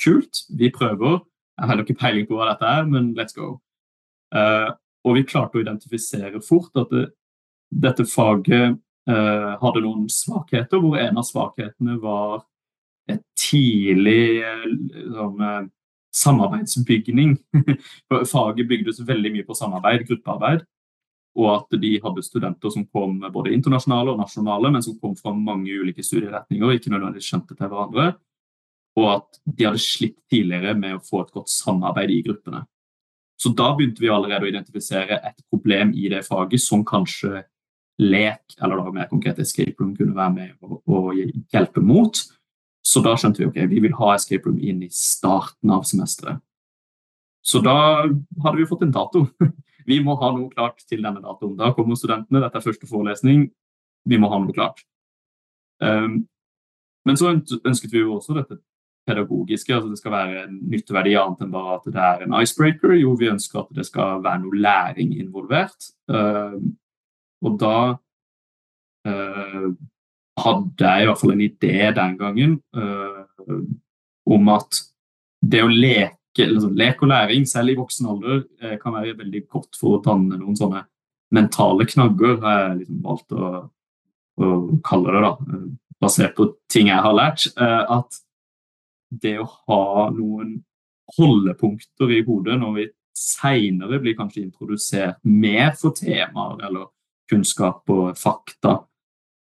kult, 0.03 0.45
vi 0.53 0.69
prøver. 0.73 1.23
Jeg 1.57 1.69
har 1.69 1.81
ikke 1.81 1.97
peiling 1.97 2.27
på 2.29 2.37
hva 2.37 2.51
dette 2.51 2.69
er, 2.69 2.85
men 2.89 3.13
let's 3.17 3.35
go. 3.35 3.55
Uh, 4.35 4.69
og 5.05 5.17
vi 5.17 5.27
klarte 5.27 5.57
å 5.57 5.63
identifisere 5.63 6.41
fort 6.43 6.75
at 6.81 6.91
det, 6.91 7.05
dette 7.71 8.05
faget 8.09 8.75
uh, 9.09 9.53
hadde 9.61 9.85
noen 9.85 10.09
svakheter, 10.11 10.81
hvor 10.83 10.99
en 10.99 11.21
av 11.21 11.25
svakhetene 11.25 11.97
var 12.03 12.43
et 13.09 13.21
tidlig 13.37 14.41
sånn, 15.13 15.69
samarbeidsbygning. 16.15 17.35
Faget 18.31 18.69
bygdes 18.69 19.01
veldig 19.05 19.31
mye 19.33 19.45
på 19.45 19.57
samarbeid, 19.57 20.07
gruppearbeid. 20.09 20.63
Og 21.35 21.49
at 21.51 21.79
de 21.81 21.97
hadde 21.99 22.23
studenter 22.23 22.71
som 22.71 22.85
kom 22.87 23.17
både 23.33 23.51
internasjonale 23.51 24.13
og 24.13 24.21
nasjonale, 24.21 24.71
men 24.71 24.83
som 24.85 24.95
kom 25.01 25.17
fra 25.19 25.33
mange 25.35 25.73
ulike 25.75 26.03
studieretninger 26.05 26.69
og 26.69 26.77
ikke 26.77 26.93
nødvendigvis 26.93 27.27
skjønte 27.27 27.57
til 27.57 27.67
hverandre. 27.67 28.05
Og 28.95 29.09
at 29.17 29.41
de 29.43 29.67
hadde 29.67 29.83
slitt 29.83 30.15
tidligere 30.31 30.77
med 30.79 30.95
å 30.95 31.03
få 31.03 31.25
et 31.25 31.33
godt 31.35 31.51
samarbeid 31.51 32.13
i 32.15 32.21
gruppene. 32.23 32.63
Så 33.35 33.51
da 33.51 33.73
begynte 33.75 33.99
vi 33.99 34.11
allerede 34.11 34.47
å 34.47 34.51
identifisere 34.51 35.19
et 35.27 35.43
problem 35.51 35.91
i 35.91 36.07
det 36.13 36.23
faget 36.23 36.63
som 36.63 36.85
kanskje 36.87 37.43
lek, 37.99 38.55
eller 38.61 38.79
da 38.79 38.93
mer 38.95 39.11
konkret 39.11 39.39
escape 39.43 39.75
room, 39.79 39.91
kunne 39.95 40.15
være 40.15 40.33
med 40.35 40.87
å 40.87 41.01
hjelpe 41.15 41.83
mot. 41.83 42.19
Så 42.85 43.01
da 43.03 43.15
skjønte 43.19 43.41
vi 43.41 43.49
ok, 43.49 43.59
vi 43.71 43.81
vil 43.83 43.95
ha 43.99 44.13
escape 44.15 44.47
room 44.47 44.59
inn 44.61 44.83
i 44.85 44.91
starten 44.93 45.73
av 45.73 45.83
semesteret. 45.89 46.39
Så 47.45 47.61
da 47.61 47.77
hadde 48.05 48.57
vi 48.57 48.67
fått 48.69 48.87
en 48.87 48.95
dato. 48.95 49.27
Vi 49.85 49.99
må 50.03 50.15
ha 50.21 50.31
noe 50.33 50.49
klart 50.53 50.81
til 50.89 51.03
denne 51.05 51.21
datoen. 51.23 51.57
Da 51.59 51.71
kommer 51.75 51.97
studentene, 51.99 52.41
dette 52.43 52.59
er 52.59 52.65
første 52.65 52.89
forelesning, 52.89 53.49
vi 54.05 54.21
må 54.21 54.29
ha 54.31 54.39
noe 54.41 54.55
klart. 54.55 54.83
Um, 55.83 56.23
men 57.05 57.19
så 57.19 57.33
ønsket 57.35 57.91
vi 57.93 58.01
jo 58.01 58.15
også 58.17 58.37
dette 58.37 58.57
pedagogiske, 59.05 59.73
altså 59.75 59.91
det 59.91 59.99
skal 59.99 60.13
være 60.15 60.43
en 60.47 60.55
nytteverdi 60.71 61.13
annet 61.19 61.43
enn 61.45 61.51
bare 61.53 61.75
at 61.77 61.89
det 61.93 62.01
er 62.01 62.23
en 62.25 62.37
icebreaker. 62.39 62.95
Jo, 62.97 63.13
vi 63.19 63.29
ønsker 63.29 63.61
at 63.61 63.75
det 63.77 63.85
skal 63.85 64.23
være 64.25 64.41
noe 64.41 64.61
læring 64.65 65.13
involvert. 65.19 65.91
Um, 66.09 66.73
og 67.45 67.59
da 67.61 67.77
uh, 69.05 69.67
hadde 70.41 70.89
jeg 70.89 71.03
i 71.03 71.09
hvert 71.09 71.21
fall 71.21 71.35
en 71.35 71.45
idé 71.45 71.75
den 71.99 72.17
gangen 72.17 72.57
uh, 72.77 73.23
om 74.25 74.53
at 74.55 74.81
det 75.45 75.61
å 75.61 75.69
leke, 75.69 76.17
altså, 76.43 76.69
lek 76.75 77.01
og 77.03 77.11
læring, 77.11 77.47
selv 77.47 77.71
i 77.71 77.77
voksen 77.79 78.09
alder, 78.11 78.43
uh, 78.63 78.75
kan 78.81 78.97
være 78.97 79.17
veldig 79.21 79.45
godt 79.47 79.79
for 79.79 79.97
å 79.97 80.03
danne 80.03 80.39
noen 80.39 80.57
sånne 80.59 80.83
mentale 81.35 81.87
knagger, 81.89 82.37
har 82.43 82.59
jeg 82.59 82.77
liksom 82.83 83.01
valgt 83.05 83.35
å, 83.35 83.53
å, 84.41 84.51
kalle 84.85 85.15
det, 85.15 85.23
da, 85.25 85.59
basert 86.03 86.35
på 86.37 86.51
ting 86.71 86.91
jeg 86.91 87.01
har 87.07 87.17
lært. 87.17 87.47
Uh, 87.59 87.99
at 87.99 88.21
det 89.23 89.37
å 89.39 89.49
ha 89.67 90.09
noen 90.13 90.59
holdepunkter 91.15 92.11
i 92.11 92.23
hodet 92.25 92.57
når 92.59 92.77
vi 92.79 92.87
seinere 93.15 94.01
blir 94.03 94.17
kanskje 94.17 94.43
introdusert 94.43 95.21
mer 95.23 95.71
for 95.79 95.95
temaer 95.95 96.65
eller 96.67 96.89
kunnskap 97.31 97.87
og 97.93 98.17
fakta, 98.19 98.79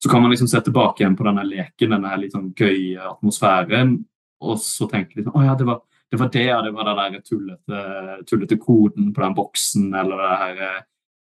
så 0.03 0.11
kan 0.11 0.23
man 0.23 0.33
liksom 0.33 0.49
se 0.51 0.61
tilbake 0.61 1.03
igjen 1.03 1.15
på 1.17 1.25
denne 1.29 1.45
leken, 1.47 1.95
denne 1.95 2.17
litt 2.19 2.35
sånn 2.35 2.51
gøye 2.59 3.05
atmosfæren, 3.13 3.95
og 4.43 4.59
så 4.59 4.89
tenke 4.91 5.15
de 5.15 5.25
sånn 5.29 5.37
Å 5.39 5.45
ja, 5.47 5.55
det 5.55 5.69
var 5.69 5.85
det, 6.13 6.19
var 6.21 6.29
det, 6.29 6.45
det 6.65 6.71
var 6.71 6.85
den 6.85 7.15
der 7.15 7.21
tullete, 7.25 8.25
tullete, 8.29 8.57
koden 8.61 9.15
på 9.15 9.21
den 9.23 9.35
boksen, 9.35 9.95
eller 9.97 10.19
det 10.21 10.41
her 10.43 10.59
eh, 10.67 10.83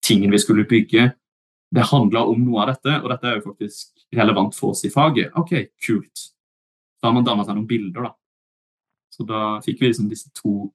tingen 0.04 0.30
vi 0.30 0.38
skulle 0.38 0.66
bygge. 0.68 1.06
Det 1.72 1.86
handla 1.90 2.26
om 2.28 2.42
noe 2.44 2.60
av 2.60 2.74
dette, 2.74 2.98
og 3.00 3.08
dette 3.08 3.30
er 3.30 3.38
jo 3.38 3.46
faktisk 3.46 4.04
relevant 4.18 4.52
for 4.54 4.74
oss 4.74 4.84
i 4.84 4.90
faget. 4.92 5.32
OK, 5.40 5.54
kult. 5.80 6.26
Da 7.00 7.08
har 7.08 7.16
man 7.16 7.24
danna 7.24 7.46
seg 7.46 7.56
noen 7.56 7.70
bilder, 7.70 8.10
da. 8.10 8.12
Så 9.16 9.24
da 9.24 9.40
fikk 9.64 9.80
vi 9.80 9.88
liksom 9.88 10.10
disse 10.12 10.28
to, 10.36 10.68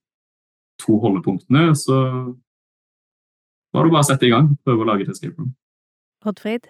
to 0.82 0.98
holdepunktene, 1.04 1.70
så 1.78 2.00
var 3.72 3.86
det 3.86 3.94
bare 3.94 4.02
å 4.02 4.10
sette 4.10 4.26
i 4.26 4.34
gang, 4.34 4.50
prøve 4.66 4.82
å 4.82 4.90
lage 4.90 5.06
et 5.06 5.14
escape 5.14 5.38
room. 5.38 5.54
Oddfrid? 6.26 6.66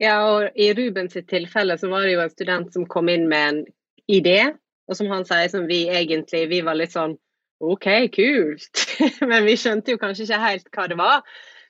Ja, 0.00 0.16
og 0.32 0.56
i 0.56 0.72
Rubens 0.72 1.20
tilfelle 1.28 1.76
så 1.76 1.92
var 1.92 2.08
det 2.08 2.16
jo 2.16 2.24
en 2.24 2.32
student 2.32 2.72
som 2.72 2.88
kom 2.88 3.12
inn 3.12 3.28
med 3.28 3.52
en 3.52 3.62
idé, 4.08 4.54
og 4.90 4.98
som 4.98 5.10
han 5.12 5.26
sier 5.26 5.50
som 5.52 5.68
vi 5.70 5.84
egentlig 5.88 6.48
Vi 6.50 6.60
var 6.66 6.78
litt 6.78 6.96
sånn 6.96 7.16
OK, 7.60 7.86
kult. 8.14 8.82
Men 9.30 9.44
vi 9.44 9.56
skjønte 9.60 9.92
jo 9.92 10.00
kanskje 10.00 10.24
ikke 10.24 10.38
helt 10.40 10.70
hva 10.72 10.86
det 10.88 10.96
var. 10.96 11.26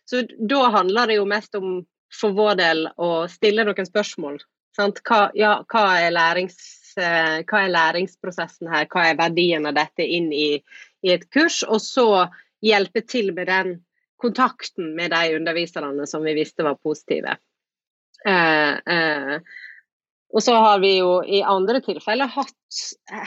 Så 0.07 0.23
da 0.39 0.61
handler 0.71 1.11
det 1.11 1.17
jo 1.19 1.27
mest 1.27 1.57
om 1.59 1.81
for 2.15 2.35
vår 2.35 2.59
del 2.61 2.85
å 2.99 3.11
stille 3.31 3.65
noen 3.67 3.89
spørsmål. 3.89 4.39
Hva, 4.79 5.19
ja, 5.35 5.57
hva, 5.67 5.83
er 5.99 6.15
lærings, 6.15 6.61
eh, 6.95 7.43
hva, 7.43 7.65
er 7.65 7.75
læringsprosessen 7.75 8.71
her, 8.71 8.87
hva 8.91 9.09
er 9.11 9.19
verdien 9.19 9.67
av 9.67 9.75
dette 9.77 10.07
inn 10.07 10.31
i, 10.33 10.61
i 11.03 11.13
et 11.15 11.27
kurs? 11.35 11.61
Og 11.67 11.83
så 11.83 12.07
hjelpe 12.65 13.03
til 13.03 13.35
med 13.35 13.51
den 13.51 13.75
kontakten 14.21 14.95
med 14.95 15.11
de 15.11 15.37
underviserne 15.41 16.07
som 16.07 16.23
vi 16.27 16.37
visste 16.39 16.67
var 16.67 16.79
positive. 16.79 17.35
Eh, 18.27 18.75
eh, 18.95 19.37
og 20.33 20.43
så 20.43 20.55
har 20.55 20.79
vi 20.79 20.97
jo 20.99 21.21
i 21.27 21.43
andre 21.43 21.81
tilfeller 21.83 22.31
hatt 22.31 22.81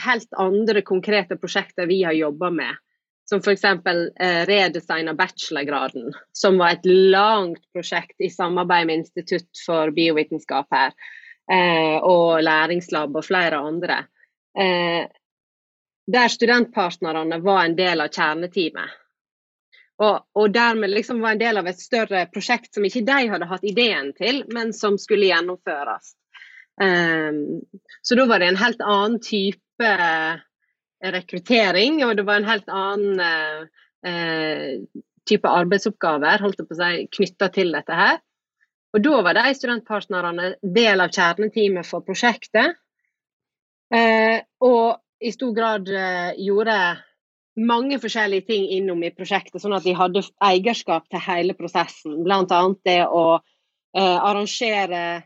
helt 0.06 0.38
andre 0.40 0.82
konkrete 0.82 1.36
prosjekter 1.36 1.88
vi 1.90 2.02
har 2.02 2.16
jobba 2.16 2.50
med. 2.50 2.80
Som 3.28 3.40
f.eks. 3.40 3.64
Eh, 3.64 4.40
redesign 4.46 5.08
av 5.08 5.16
bachelorgraden, 5.16 6.12
som 6.32 6.58
var 6.60 6.74
et 6.74 6.86
langt 6.86 7.62
prosjekt 7.72 8.20
i 8.20 8.28
samarbeid 8.30 8.86
med 8.86 9.00
Institutt 9.00 9.48
for 9.64 9.92
biovitenskap 9.96 10.68
her. 10.76 10.92
Eh, 11.52 11.96
og 12.04 12.42
læringslab 12.44 13.16
og 13.16 13.24
flere 13.24 13.60
andre. 13.60 14.02
Eh, 14.58 15.08
der 16.06 16.28
studentpartnerne 16.28 17.40
var 17.40 17.64
en 17.64 17.76
del 17.76 18.04
av 18.04 18.12
kjerneteamet. 18.12 19.00
Og, 20.04 20.24
og, 20.34 20.50
dermed 20.52 20.90
liksom 20.90 21.20
var 21.22 21.32
en 21.32 21.40
del 21.40 21.60
av 21.60 21.68
et 21.70 21.80
større 21.80 22.26
prosjekt 22.32 22.74
som 22.74 22.84
ikke 22.84 23.04
de 23.06 23.28
hadde 23.30 23.48
hatt 23.48 23.64
ideen 23.64 24.10
til, 24.18 24.42
men 24.52 24.72
som 24.74 24.98
skulle 24.98 25.30
gjennomføres. 25.30 26.12
Um, 26.80 27.62
så 28.02 28.16
da 28.18 28.26
var 28.26 28.42
det 28.42 28.50
en 28.50 28.60
helt 28.60 28.82
annen 28.82 29.20
type 29.22 29.90
rekruttering, 31.14 32.00
og 32.06 32.16
det 32.18 32.24
var 32.26 32.40
en 32.40 32.48
helt 32.48 32.70
annen 32.72 33.20
uh, 33.20 33.66
uh, 34.08 35.02
type 35.28 35.50
arbeidsoppgaver 35.50 36.42
holdt 36.44 36.62
på 36.64 36.76
å 36.76 36.80
si, 36.80 37.06
knytta 37.18 37.50
til 37.54 37.74
dette 37.76 37.98
her. 37.98 38.18
Og 38.94 39.02
da 39.02 39.22
var 39.26 39.38
de 39.38 39.54
studentpartnerne 39.58 40.52
del 40.62 41.02
av 41.02 41.14
kjerneteamet 41.14 41.86
for 41.88 42.04
prosjektet. 42.06 42.76
Og 43.90 44.84
i 45.18 45.32
stor 45.34 45.50
grad 45.56 45.90
gjorde 46.38 46.76
mange 47.56 47.98
forskjellige 48.02 48.46
ting 48.48 48.66
innom 48.76 49.02
i 49.04 49.12
prosjektet, 49.14 49.62
sånn 49.62 49.76
at 49.76 49.86
de 49.86 49.94
hadde 49.96 50.24
eierskap 50.42 51.06
til 51.10 51.22
hele 51.22 51.54
prosessen. 51.58 52.22
Bl.a. 52.26 52.60
det 52.86 53.00
å 53.06 53.24
eh, 53.38 54.18
arrangere 54.18 55.02
eh, 55.18 55.22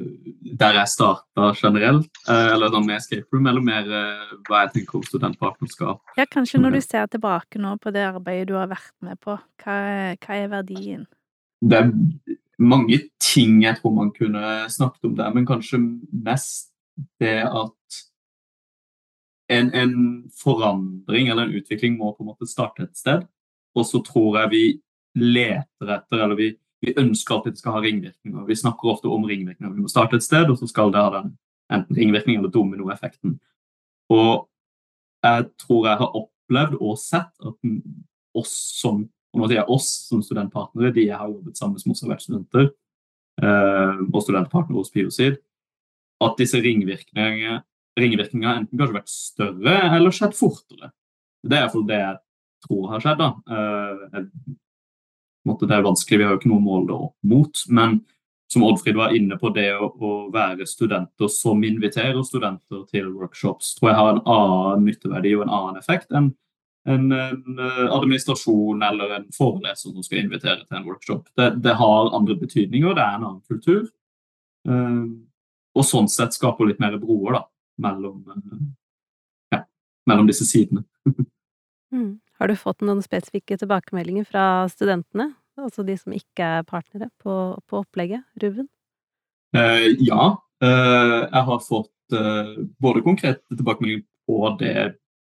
der 0.58 0.78
jeg 0.80 0.92
starta 0.92 1.50
generelt, 1.58 2.10
uh, 2.28 2.54
eller 2.54 2.72
da 2.72 2.80
med 2.84 2.96
Escape 2.96 3.26
Room, 3.32 3.48
eller 3.50 3.64
mer 3.64 3.88
uh, 3.92 4.34
hva 4.48 4.64
jeg 4.64 4.74
tenker 4.78 5.00
om 5.00 5.06
studentpartnerskap? 5.06 6.02
Ja, 6.18 6.26
Kanskje 6.30 6.62
når 6.62 6.78
du 6.78 6.80
ser 6.84 7.06
tilbake 7.12 7.60
nå 7.62 7.76
på 7.82 7.92
det 7.94 8.06
arbeidet 8.08 8.48
du 8.50 8.56
har 8.58 8.70
vært 8.72 8.94
med 9.04 9.20
på, 9.24 9.36
hva, 9.62 9.78
hva 10.16 10.40
er 10.40 10.52
verdien? 10.52 11.06
Det 11.60 11.82
er 11.82 11.92
mange 12.58 13.00
ting 13.22 13.62
jeg 13.62 13.78
tror 13.78 13.94
man 13.94 14.12
kunne 14.14 14.42
snakket 14.72 15.10
om 15.10 15.16
der, 15.18 15.32
men 15.34 15.46
kanskje 15.46 15.80
mest 16.10 16.72
det 17.22 17.42
at 17.46 17.98
en, 19.48 19.70
en, 19.74 19.94
forandring 20.36 21.30
eller 21.30 21.48
en 21.48 21.60
utvikling 21.60 21.96
må 21.98 22.12
på 22.12 22.24
en 22.24 22.32
måte 22.32 22.48
starte 22.48 22.84
et 22.84 22.98
sted. 22.98 23.24
Og 23.78 23.86
så 23.86 24.00
tror 24.04 24.42
jeg 24.42 24.52
vi 24.52 24.64
leter 25.18 25.94
etter, 25.94 26.20
eller 26.24 26.36
vi, 26.38 26.50
vi 26.84 26.94
ønsker 27.00 27.38
at 27.38 27.48
det 27.48 27.58
skal 27.58 27.74
ha 27.76 27.82
ringvirkninger. 27.82 28.46
Vi 28.46 28.56
snakker 28.56 28.92
ofte 28.92 29.10
om 29.10 29.26
ringvirkninger. 29.26 29.74
Vi 29.74 29.84
må 29.84 29.90
starte 29.90 30.18
et 30.18 30.26
sted, 30.26 30.50
og 30.50 30.58
så 30.60 30.68
skal 30.70 30.92
det 30.94 31.02
ha 31.02 31.10
den 31.16 31.32
enten 31.74 31.98
ringvirkning 31.98 32.38
eller 32.38 32.52
dominoeffekten. 32.54 33.38
Og 34.14 34.48
jeg 35.26 35.48
tror 35.60 35.88
jeg 35.88 36.00
har 36.00 36.18
opplevd 36.22 36.78
og 36.78 36.98
sett 37.02 37.32
at 37.44 37.72
oss 38.38 38.54
som 38.78 39.08
og 39.28 39.42
nå 39.42 39.48
det 39.50 39.58
er 39.60 39.68
oss 39.68 39.86
som 40.08 40.22
studentpartnere, 40.24 40.88
de 40.96 41.02
jeg 41.04 41.18
har 41.18 41.28
jobbet 41.28 41.58
sammen 41.58 41.76
som 41.76 41.92
også 41.92 42.06
har 42.06 42.14
vært 42.14 42.22
studenter, 42.24 42.70
eh, 43.44 43.98
og 44.08 44.22
studentpartnere 44.24 44.80
hos 44.80 44.88
Biocid, 44.94 45.36
at 46.24 46.38
disse 46.40 46.56
ringvirkningene 46.64 47.58
ringvirkningene 47.98 48.62
enten 48.62 48.78
kanskje 48.78 48.96
vært 48.96 49.12
større 49.12 49.76
eller 49.96 50.14
skjedd 50.14 50.36
fortere. 50.38 50.90
Det 51.42 51.56
er 51.56 51.64
iallfall 51.64 51.86
det 51.88 52.00
jeg 52.00 52.16
tror 52.66 52.88
har 52.92 53.04
skjedd. 53.04 53.22
da. 53.22 53.30
Uh, 55.48 55.64
det 55.64 55.76
er 55.76 55.86
vanskelig, 55.86 56.20
vi 56.20 56.26
har 56.26 56.34
jo 56.34 56.40
ikke 56.42 56.52
noe 56.52 56.64
mål 56.64 56.88
da 56.88 56.98
mot. 57.32 57.62
Men 57.68 58.00
som 58.52 58.64
Oddfrid 58.64 58.96
var 58.96 59.14
inne 59.16 59.36
på, 59.40 59.50
det 59.56 59.68
å, 59.76 59.90
å, 59.92 60.12
være 60.32 60.66
studenter 60.68 61.28
som 61.32 61.64
inviterer 61.64 62.20
studenter 62.24 62.84
til 62.88 63.10
workshops, 63.12 63.74
tror 63.76 63.90
jeg 63.90 63.98
har 63.98 64.12
en 64.14 64.22
annen 64.24 64.86
nytteverdi 64.88 65.34
og 65.36 65.44
en 65.44 65.56
annen 65.60 65.80
effekt 65.80 66.14
enn 66.16 66.30
en, 66.88 67.10
en 67.12 67.58
eh, 67.60 67.82
administrasjon 67.92 68.80
eller 68.86 69.10
en 69.18 69.26
foreleser 69.36 69.90
som 69.90 70.04
skal 70.06 70.22
invitere 70.22 70.62
til 70.62 70.78
en 70.78 70.86
workshop. 70.88 71.26
Det, 71.36 71.50
det 71.60 71.74
har 71.76 72.14
andre 72.16 72.38
betydninger, 72.40 72.94
det 72.96 73.04
er 73.04 73.18
en 73.18 73.26
annen 73.26 73.42
kultur. 73.44 73.90
Uh, 74.68 75.04
og 75.76 75.84
sånn 75.86 76.08
sett 76.10 76.34
skaper 76.34 76.66
litt 76.68 76.80
mer 76.80 76.96
broer, 77.00 77.36
da 77.36 77.42
mellom, 77.78 78.24
eh, 78.30 78.58
ja, 79.50 79.66
mellom 80.06 80.26
disse 80.26 80.44
sidene. 80.48 80.84
mm. 81.94 82.18
Har 82.38 82.50
du 82.50 82.54
fått 82.58 82.84
noen 82.86 83.02
spesifikke 83.02 83.58
tilbakemeldinger 83.58 84.26
fra 84.28 84.44
studentene, 84.70 85.32
altså 85.58 85.82
de 85.86 85.96
som 85.98 86.14
ikke 86.14 86.50
er 86.60 86.66
partnere, 86.68 87.10
på, 87.22 87.32
på 87.66 87.80
opplegget? 87.82 88.22
Ruben? 88.42 88.68
Eh, 89.56 89.88
ja, 90.06 90.36
eh, 90.62 91.16
jeg 91.24 91.44
har 91.50 91.64
fått 91.66 92.14
eh, 92.14 92.54
både 92.78 93.02
konkrete 93.06 93.42
tilbakemeldinger 93.56 94.06
på 94.28 94.52
det 94.60 94.76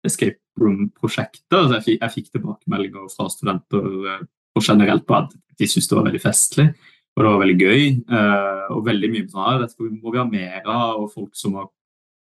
Escape 0.08 0.42
Room-prosjektet. 0.60 1.48
Altså 1.54 1.78
jeg, 1.78 1.86
fikk, 1.86 2.02
jeg 2.02 2.16
fikk 2.18 2.30
tilbakemeldinger 2.36 3.08
fra 3.14 3.30
studenter 3.32 3.90
eh, 4.12 4.22
på 4.58 4.64
generelt 4.66 5.08
på 5.08 5.20
at 5.22 5.36
de 5.58 5.70
syntes 5.70 5.90
det 5.90 6.00
var 6.00 6.08
veldig 6.10 6.24
festlig. 6.24 6.70
Og 7.18 7.24
det 7.24 7.30
var 7.32 7.42
veldig 7.42 7.58
gøy. 7.62 7.84
Eh, 8.20 8.66
og 8.76 8.86
veldig 8.86 9.12
mye 9.14 9.30
sånn 9.32 9.64
dette 9.64 9.90
må 9.90 10.12
vi 10.14 10.20
ha 10.20 10.28
mer 10.28 10.60
av. 10.66 11.06
Og 11.06 11.14
folk 11.14 11.38
som 11.38 11.56
har 11.58 11.72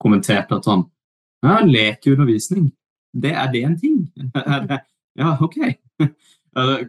kommentert 0.01 0.51
at 0.53 0.67
sånn 0.67 0.84
ja, 1.46 1.62
Lekeundervisning, 1.63 2.70
det 3.15 3.31
er 3.31 3.51
det 3.51 3.63
en 3.63 3.77
ting? 3.79 3.99
ja, 5.21 5.35
OK. 5.41 5.57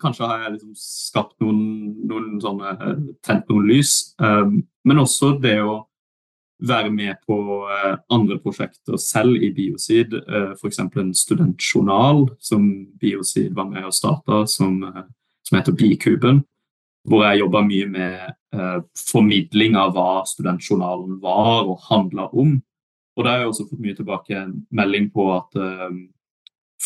Kanskje 0.03 0.29
har 0.29 0.45
jeg 0.45 0.53
liksom 0.57 0.75
skapt 0.79 1.35
noen, 1.43 1.61
noen 2.07 2.39
sånne 2.43 2.75
Tent 3.27 3.49
noen 3.51 3.67
lys. 3.67 4.15
Um, 4.23 4.61
men 4.87 5.03
også 5.03 5.35
det 5.43 5.59
å 5.63 5.81
være 6.67 6.91
med 6.95 7.19
på 7.27 7.67
uh, 7.67 7.97
andre 8.15 8.39
prosjekter 8.43 8.99
selv 9.03 9.43
i 9.43 9.51
Biosid. 9.55 10.15
Uh, 10.27 10.53
F.eks. 10.55 10.79
en 10.87 11.15
studentjournal 11.15 12.29
som 12.39 12.69
Biosid 13.01 13.57
var 13.59 13.67
med 13.73 13.89
og 13.89 13.95
starta, 13.95 14.45
som, 14.51 14.79
som 15.47 15.59
heter 15.59 15.75
Bikuben. 15.75 16.45
Hvor 17.07 17.23
jeg 17.23 17.45
jobba 17.45 17.61
mye 17.63 17.87
med 17.87 18.33
formidling 18.99 19.77
av 19.79 19.93
hva 19.95 20.25
studentjournalen 20.27 21.21
var 21.23 21.69
og 21.69 21.85
handla 21.87 22.25
om. 22.35 22.57
Og 23.15 23.25
da 23.25 23.31
har 23.31 23.45
jeg 23.45 23.51
også 23.53 23.67
fått 23.69 23.83
mye 23.85 23.95
tilbake 23.95 24.35
en 24.35 24.57
melding 24.75 25.07
på 25.15 25.27
at 25.37 25.59
uh, 25.61 25.93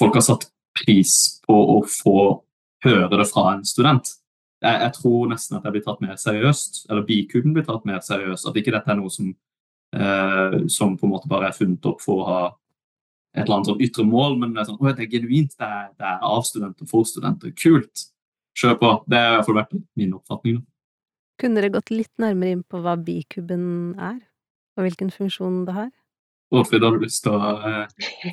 folk 0.01 0.17
har 0.17 0.25
satt 0.25 0.49
pris 0.81 1.43
på 1.45 1.57
å 1.77 1.81
få 1.85 2.17
høre 2.85 3.13
det 3.21 3.29
fra 3.29 3.51
en 3.55 3.67
student. 3.69 4.15
Jeg, 4.61 4.77
jeg 4.85 4.95
tror 4.97 5.29
nesten 5.31 5.59
at 5.59 5.67
jeg 5.67 5.77
blir 5.77 5.85
tatt 5.85 6.03
mer 6.05 6.17
seriøst, 6.21 6.85
eller 6.91 7.07
bikuben 7.09 7.55
blir 7.57 7.67
tatt 7.67 7.87
mer 7.89 8.01
seriøst. 8.05 8.49
At 8.49 8.59
ikke 8.61 8.75
dette 8.75 8.93
er 8.93 8.99
noe 9.01 9.13
som, 9.13 9.31
eh, 9.97 10.57
som 10.73 10.97
på 10.97 11.09
en 11.09 11.15
måte 11.15 11.31
bare 11.31 11.51
er 11.51 11.57
funnet 11.57 11.89
opp 11.89 12.03
for 12.05 12.23
å 12.23 12.29
ha 12.29 12.41
et 13.37 13.45
eller 13.45 13.61
annet 13.61 13.71
sånn 13.71 13.85
ytre 13.87 14.05
mål, 14.09 14.41
men 14.41 14.55
det 14.55 14.63
er, 14.63 14.69
sånn, 14.69 14.81
det 14.83 15.05
er 15.07 15.13
genuint. 15.13 15.55
Det 15.55 15.69
er, 15.69 15.87
det 15.95 16.09
er, 16.09 16.19
av 16.27 16.43
studenter 16.49 16.91
for 16.91 17.07
studenter. 17.09 17.55
Kult! 17.57 18.09
Kjør 18.59 18.77
på. 18.81 18.89
Det 19.09 19.21
har 19.21 19.37
iallfall 19.37 19.61
vært 19.61 19.77
min 19.97 20.17
oppfatning. 20.17 20.59
Kunne 21.41 21.61
dere 21.61 21.73
gått 21.73 21.93
litt 21.95 22.13
nærmere 22.21 22.57
inn 22.57 22.65
på 22.67 22.81
hva 22.83 22.97
bikuben 23.01 23.95
er, 23.95 24.19
og 24.77 24.85
hvilken 24.85 25.13
funksjon 25.15 25.63
det 25.69 25.77
har? 25.77 25.93
Årfrid, 26.51 26.83
har 26.83 26.97
du 26.97 27.05
lyst 27.05 27.23
til 27.23 27.37
å 27.37 27.51
uh, 27.63 27.85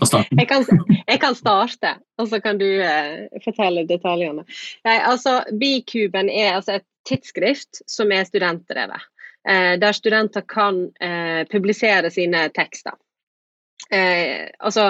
starte? 0.01 0.33
jeg, 0.39 0.47
kan, 0.49 0.65
jeg 1.05 1.19
kan 1.21 1.37
starte, 1.37 1.93
og 2.17 2.29
så 2.31 2.39
kan 2.41 2.57
du 2.57 2.65
uh, 2.65 3.27
fortelle 3.43 3.85
detaljene. 3.89 4.45
Nei, 4.87 4.97
altså, 5.05 5.39
Bikuben 5.61 6.31
er 6.33 6.55
altså 6.57 6.79
et 6.79 6.87
tidsskrift 7.07 7.83
som 7.85 8.11
er 8.11 8.25
studentdrevet. 8.27 9.05
Uh, 9.47 9.77
der 9.79 9.95
studenter 9.95 10.43
kan 10.49 10.87
publisere 11.51 12.09
sine 12.11 12.49
tekster. 12.55 12.97
altså, 14.59 14.89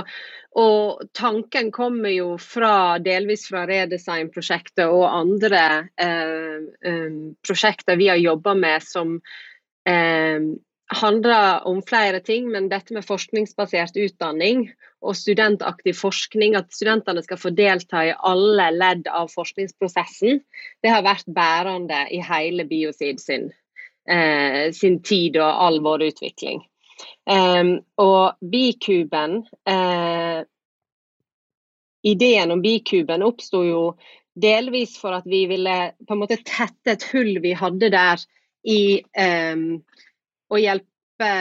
og 0.58 1.04
tanken 1.14 1.68
kommer 1.72 2.10
jo 2.10 2.38
fra, 2.42 2.98
delvis 2.98 3.44
fra 3.52 3.68
Redesign-prosjektet 3.70 4.88
og 4.88 5.04
andre 5.06 5.84
prosjekter 7.46 8.00
vi 8.00 8.08
har 8.10 8.18
jobba 8.18 8.56
med 8.58 8.88
som 8.88 9.20
handler 10.88 11.68
om 11.68 11.82
flere 11.84 12.20
ting, 12.24 12.48
men 12.52 12.70
dette 12.72 12.96
med 12.96 13.06
forskningsbasert 13.06 13.98
utdanning 14.00 14.68
og 15.04 15.16
studentaktiv 15.20 15.98
forskning, 16.00 16.56
at 16.56 16.72
studentene 16.74 17.22
skal 17.26 17.40
få 17.42 17.52
delta 17.56 18.06
i 18.08 18.16
alle 18.16 18.70
ledd 18.76 19.10
av 19.12 19.30
forskningsprosessen, 19.34 20.42
det 20.84 20.94
har 20.94 21.06
vært 21.06 21.28
bærende 21.28 22.06
i 22.14 22.22
hele 22.24 22.66
Biosid 22.70 23.20
sin, 23.22 23.52
eh, 24.10 24.72
sin 24.72 25.02
tid 25.04 25.38
og 25.38 25.64
all 25.68 25.82
vår 25.84 26.08
utvikling. 26.12 26.64
Um, 27.30 27.76
og 28.02 28.40
bikuben 28.42 29.44
eh, 29.70 30.40
Ideen 32.08 32.54
om 32.54 32.62
bikuben 32.64 33.26
oppsto 33.26 33.62
jo 33.68 33.82
delvis 34.34 34.96
for 34.98 35.18
at 35.18 35.28
vi 35.28 35.44
ville 35.50 35.76
på 36.08 36.16
en 36.16 36.22
måte 36.22 36.40
tette 36.46 36.94
et 36.94 37.06
hull 37.12 37.38
vi 37.44 37.52
hadde 37.58 37.90
der 37.94 38.24
i 38.66 39.04
um, 39.20 39.84
å 40.50 40.60
hjelpe 40.62 41.32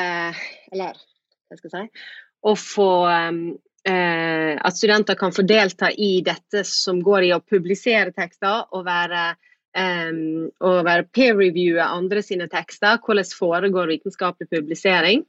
Eller 0.73 0.95
hva 0.97 1.59
skal 1.59 1.69
jeg 1.69 1.75
si 1.75 2.07
Å 2.47 2.55
få 2.59 2.90
eh, 3.11 4.55
At 4.57 4.79
studenter 4.79 5.19
kan 5.19 5.35
få 5.35 5.45
delta 5.47 5.90
i 5.90 6.21
dette 6.27 6.64
som 6.69 7.03
går 7.05 7.29
i 7.29 7.35
å 7.37 7.42
publisere 7.45 8.14
tekster 8.16 8.66
og 8.73 8.87
være 8.88 9.35
Um, 9.77 10.47
og 10.64 10.87
være 10.87 11.05
peer-reviewe 11.12 11.85
andre 11.85 12.23
sine 12.25 12.47
tekster. 12.49 12.97
Hvordan 13.05 13.29
foregår 13.29 13.90
vitenskapelig 13.90 14.49
publisering. 14.49 15.27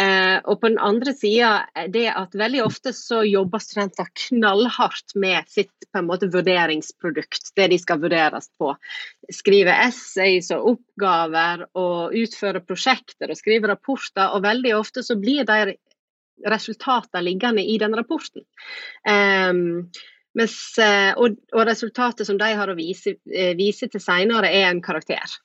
Eh, 0.00 0.38
og 0.48 0.60
på 0.60 0.70
den 0.70 0.78
andre 0.80 1.12
sida 1.12 1.66
det 1.92 2.06
at 2.16 2.32
veldig 2.38 2.62
ofte 2.64 2.94
så 2.96 3.18
jobber 3.28 3.60
studenter 3.60 4.08
knallhardt 4.26 5.12
med 5.20 5.50
sitt 5.52 5.72
på 5.92 6.00
en 6.00 6.08
måte 6.08 6.30
vurderingsprodukt, 6.32 7.50
det 7.58 7.66
de 7.74 7.78
skal 7.80 8.00
vurderes 8.00 8.48
på. 8.60 8.70
Skrive 9.28 9.74
essays 9.84 10.48
og 10.56 10.70
oppgaver 10.72 11.66
og 11.76 12.16
utføre 12.16 12.64
prosjekter 12.64 13.34
og 13.34 13.40
skrive 13.40 13.68
rapporter. 13.68 14.32
Og 14.32 14.46
veldig 14.46 14.72
ofte 14.78 15.04
så 15.04 15.18
blir 15.20 15.44
de 15.48 15.76
resultatene 16.48 17.26
liggende 17.26 17.64
i 17.68 17.76
den 17.78 17.92
rapporten. 17.98 18.46
Eh, 19.04 19.52
mens, 20.32 20.58
og, 21.20 21.36
og, 21.52 21.62
resultatet 21.68 22.24
som 22.24 22.40
de 22.40 22.48
har 22.56 22.70
å 22.72 22.78
vise, 22.78 23.18
eh, 23.28 23.52
vise 23.58 23.92
til 23.92 24.00
senere, 24.00 24.48
er 24.48 24.70
en 24.70 24.80
karakter. 24.80 25.36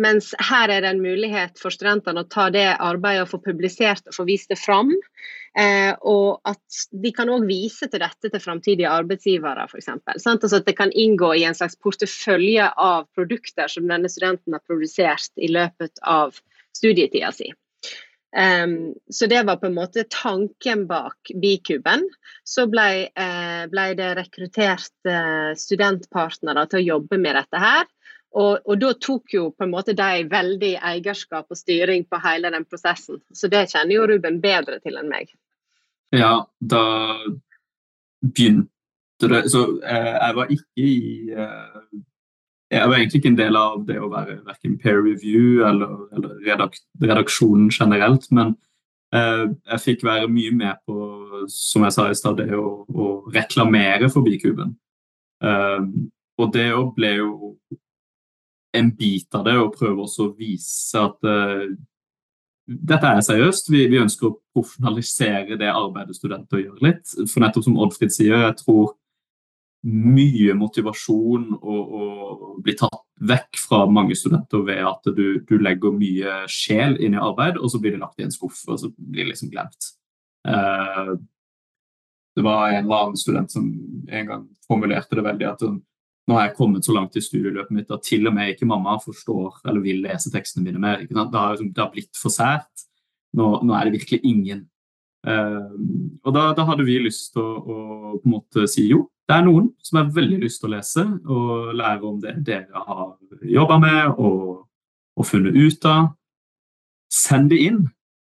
Mens 0.00 0.30
her 0.40 0.70
er 0.72 0.84
det 0.84 0.94
en 0.94 1.02
mulighet 1.04 1.58
for 1.60 1.74
studentene 1.74 2.24
å 2.24 2.30
ta 2.30 2.46
det 2.54 2.70
arbeidet 2.78 3.26
og 3.26 3.32
få 3.34 3.42
publisert 3.44 4.06
og 4.08 4.16
få 4.16 4.24
vist 4.28 4.48
det 4.52 4.56
fram 4.60 4.94
Eh, 5.58 5.92
og 6.08 6.40
at 6.48 6.84
de 6.96 7.10
kan 7.12 7.28
òg 7.28 7.44
vise 7.44 7.84
til 7.92 8.00
dette 8.00 8.30
til 8.32 8.40
framtidige 8.40 8.88
arbeidsgivere, 8.88 9.66
f.eks. 9.68 9.90
Altså 10.08 10.60
at 10.62 10.68
det 10.68 10.78
kan 10.78 10.92
inngå 10.96 11.34
i 11.36 11.44
en 11.44 11.56
slags 11.56 11.76
portefølje 11.76 12.70
av 12.80 13.04
produkter 13.16 13.68
som 13.68 13.90
denne 13.90 14.08
studenten 14.08 14.56
har 14.56 14.64
produsert 14.64 15.28
i 15.36 15.50
løpet 15.52 16.00
av 16.08 16.38
studietida 16.76 17.34
si. 17.36 17.50
Um, 18.32 18.94
så 19.12 19.26
det 19.28 19.42
var 19.44 19.58
på 19.60 19.68
en 19.68 19.76
måte 19.76 20.06
tanken 20.08 20.86
bak 20.88 21.34
Bikuben. 21.36 22.06
Så 22.48 22.64
ble, 22.72 23.12
eh, 23.12 23.64
ble 23.68 23.90
det 23.98 24.14
rekruttert 24.16 24.94
eh, 25.04 25.52
studentpartnere 25.60 26.64
til 26.70 26.80
å 26.80 26.86
jobbe 26.94 27.20
med 27.20 27.36
dette 27.36 27.60
her. 27.60 27.84
Og, 28.32 28.62
og, 28.64 28.76
da 28.80 28.92
tok 28.96 29.34
jo 29.34 29.46
på 29.52 29.66
en 29.66 29.72
måte 29.72 29.92
de 29.96 30.24
veldig 30.30 30.72
eierskap 30.80 31.52
og 31.52 31.58
styring 31.58 32.06
på 32.08 32.20
hele 32.24 32.52
den 32.54 32.64
prosessen. 32.64 33.20
Så 33.36 33.50
det 33.52 33.66
kjenner 33.74 33.98
jo 33.98 34.06
Ruben 34.08 34.38
bedre 34.40 34.78
til 34.80 34.96
enn 34.96 35.10
meg. 35.12 35.34
Ja, 36.12 36.46
da 36.60 36.84
begynte 38.22 38.68
det 39.28 39.44
Så 39.50 39.62
eh, 39.86 40.14
jeg 40.16 40.36
var 40.36 40.50
ikke 40.50 40.82
i 40.82 41.30
eh, 41.30 42.00
Jeg 42.72 42.88
var 42.88 42.96
egentlig 42.96 43.20
ikke 43.20 43.32
en 43.32 43.38
del 43.38 43.56
av 43.56 43.84
det 43.86 43.98
å 44.00 44.10
være 44.12 44.40
verken 44.46 44.78
peer 44.80 45.00
review 45.04 45.62
eller, 45.68 46.06
eller 46.16 46.38
redak 46.46 46.78
redaksjonen 47.02 47.68
generelt, 47.68 48.30
men 48.32 48.54
eh, 49.14 49.44
jeg 49.74 49.82
fikk 49.84 50.04
være 50.08 50.30
mye 50.32 50.54
med 50.56 50.80
på, 50.88 50.96
som 51.52 51.84
jeg 51.84 51.92
sa 51.92 52.06
i 52.08 52.16
stad, 52.16 52.40
det 52.40 52.56
å, 52.56 52.86
å 52.88 53.08
reklamere 53.34 54.08
for 54.08 54.24
Bikuben. 54.24 54.72
og 56.38 56.52
det 56.54 56.68
ble 56.96 57.10
jo 57.18 57.32
en 58.72 58.90
bit 58.96 59.34
av 59.36 59.44
det 59.46 59.56
å 59.60 59.72
prøve 59.72 60.06
å 60.06 60.28
vise 60.38 61.00
at 61.00 61.18
dette 62.66 63.10
er 63.10 63.22
seriøst. 63.24 63.70
Vi, 63.72 63.84
vi, 63.90 64.00
ønsker 64.00 64.28
å 64.28 64.36
profesjonalisere 64.54 65.58
det 65.60 65.70
arbeidet 65.70 66.16
studenter 66.16 66.62
gjør 66.62 66.82
litt. 66.84 67.14
For 67.28 67.42
nettopp 67.42 67.66
som 67.66 67.78
Oddfrid 67.82 68.14
sier, 68.14 68.46
jeg 68.46 68.58
tror 68.62 68.94
mye 69.82 70.54
motivasjon 70.54 71.48
å 71.58 71.78
bli 72.62 72.74
tatt 72.78 73.00
vekk 73.22 73.58
fra 73.58 73.82
mange 73.90 74.14
studenter 74.18 74.62
ved 74.66 74.82
at 74.86 75.10
du, 75.16 75.40
du, 75.46 75.56
legger 75.58 75.94
mye 75.94 76.42
sjel 76.50 76.94
inn 77.02 77.16
i 77.16 77.22
arbeid, 77.22 77.58
og 77.58 77.70
så 77.72 77.80
blir 77.82 77.96
det 77.96 78.02
lagt 78.02 78.22
i 78.22 78.26
en 78.26 78.34
skuff, 78.34 78.62
og 78.70 78.78
så 78.78 78.92
blir 78.94 79.24
det 79.24 79.32
liksom 79.32 79.50
glemt. 79.50 79.90
Uh, 80.46 81.18
det 82.36 82.44
var 82.46 82.70
en 82.70 82.84
eller 82.84 83.08
annen 83.08 83.18
student 83.20 83.52
som 83.52 83.66
en 84.08 84.30
gang 84.30 84.46
formulerte 84.66 85.18
det 85.18 85.26
veldig 85.26 85.48
at 85.50 85.64
nå 86.28 86.36
har 86.36 86.46
jeg 86.46 86.56
kommet 86.56 86.86
så 86.86 86.94
langt 86.94 87.16
i 87.18 87.22
studieløpet 87.24 87.74
mitt 87.74 87.90
at 87.94 88.04
til 88.06 88.28
og 88.30 88.34
med 88.36 88.52
ikke 88.52 88.68
mamma 88.68 88.94
forstår 89.02 89.62
eller 89.66 89.82
vil 89.82 90.04
lese 90.04 90.30
tekstene 90.30 90.68
mine 90.68 90.82
mer. 90.82 91.02
Det 91.08 91.16
har, 91.18 91.54
liksom, 91.56 91.72
det 91.74 91.82
har, 91.82 91.90
blitt 91.94 92.18
for 92.18 92.34
sært. 92.34 92.86
Nå, 93.34 93.48
nå, 93.64 93.74
er 93.74 93.88
det 93.88 93.96
virkelig 93.96 94.20
ingen. 94.28 94.66
Uh, 95.26 95.74
og 96.22 96.34
da, 96.34 96.48
da, 96.54 96.66
hadde 96.68 96.86
vi 96.86 96.98
lyst 97.02 97.32
til 97.34 97.42
å, 97.42 97.58
å, 97.58 98.14
på 98.18 98.26
en 98.26 98.34
måte 98.36 98.66
si 98.70 98.88
jo, 98.90 99.04
det 99.30 99.36
er 99.36 99.44
noen 99.46 99.68
som 99.82 100.00
har 100.00 100.14
veldig 100.14 100.40
lyst 100.42 100.60
til 100.60 100.68
å 100.68 100.72
lese 100.72 101.04
og 101.30 101.68
lære 101.78 102.08
om 102.08 102.16
det 102.22 102.32
dere 102.42 102.82
har 102.88 103.12
jobba 103.46 103.76
med 103.82 104.16
og, 104.16 104.64
og, 105.14 105.26
funnet 105.26 105.54
ut 105.56 105.86
av. 105.88 106.10
Send 107.12 107.52
det 107.52 107.60
inn. 107.66 107.84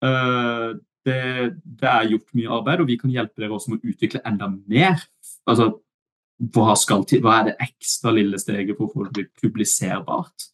Uh, 0.05 0.79
det, 1.07 1.18
det, 1.62 1.87
er 1.87 2.11
gjort 2.11 2.35
mye 2.35 2.55
arbeid, 2.59 2.83
og 2.83 2.90
vi 2.90 2.99
kan 2.99 3.12
hjelpe 3.14 3.42
dere 3.42 3.55
også 3.55 3.72
med 3.72 3.83
å 3.83 3.92
utvikle 3.92 4.22
enda 4.27 4.51
mer. 4.51 5.03
Altså, 5.46 5.70
hva, 6.37 6.75
til, 7.09 7.22
hva, 7.25 7.38
er 7.38 7.49
det 7.49 7.57
ekstra 7.64 8.12
lille 8.12 8.38
steget 8.40 8.77
for 8.77 8.88
å 8.88 8.92
få 8.92 9.07
det 9.07 9.14
bli 9.16 9.27
publiserbart? 9.40 10.51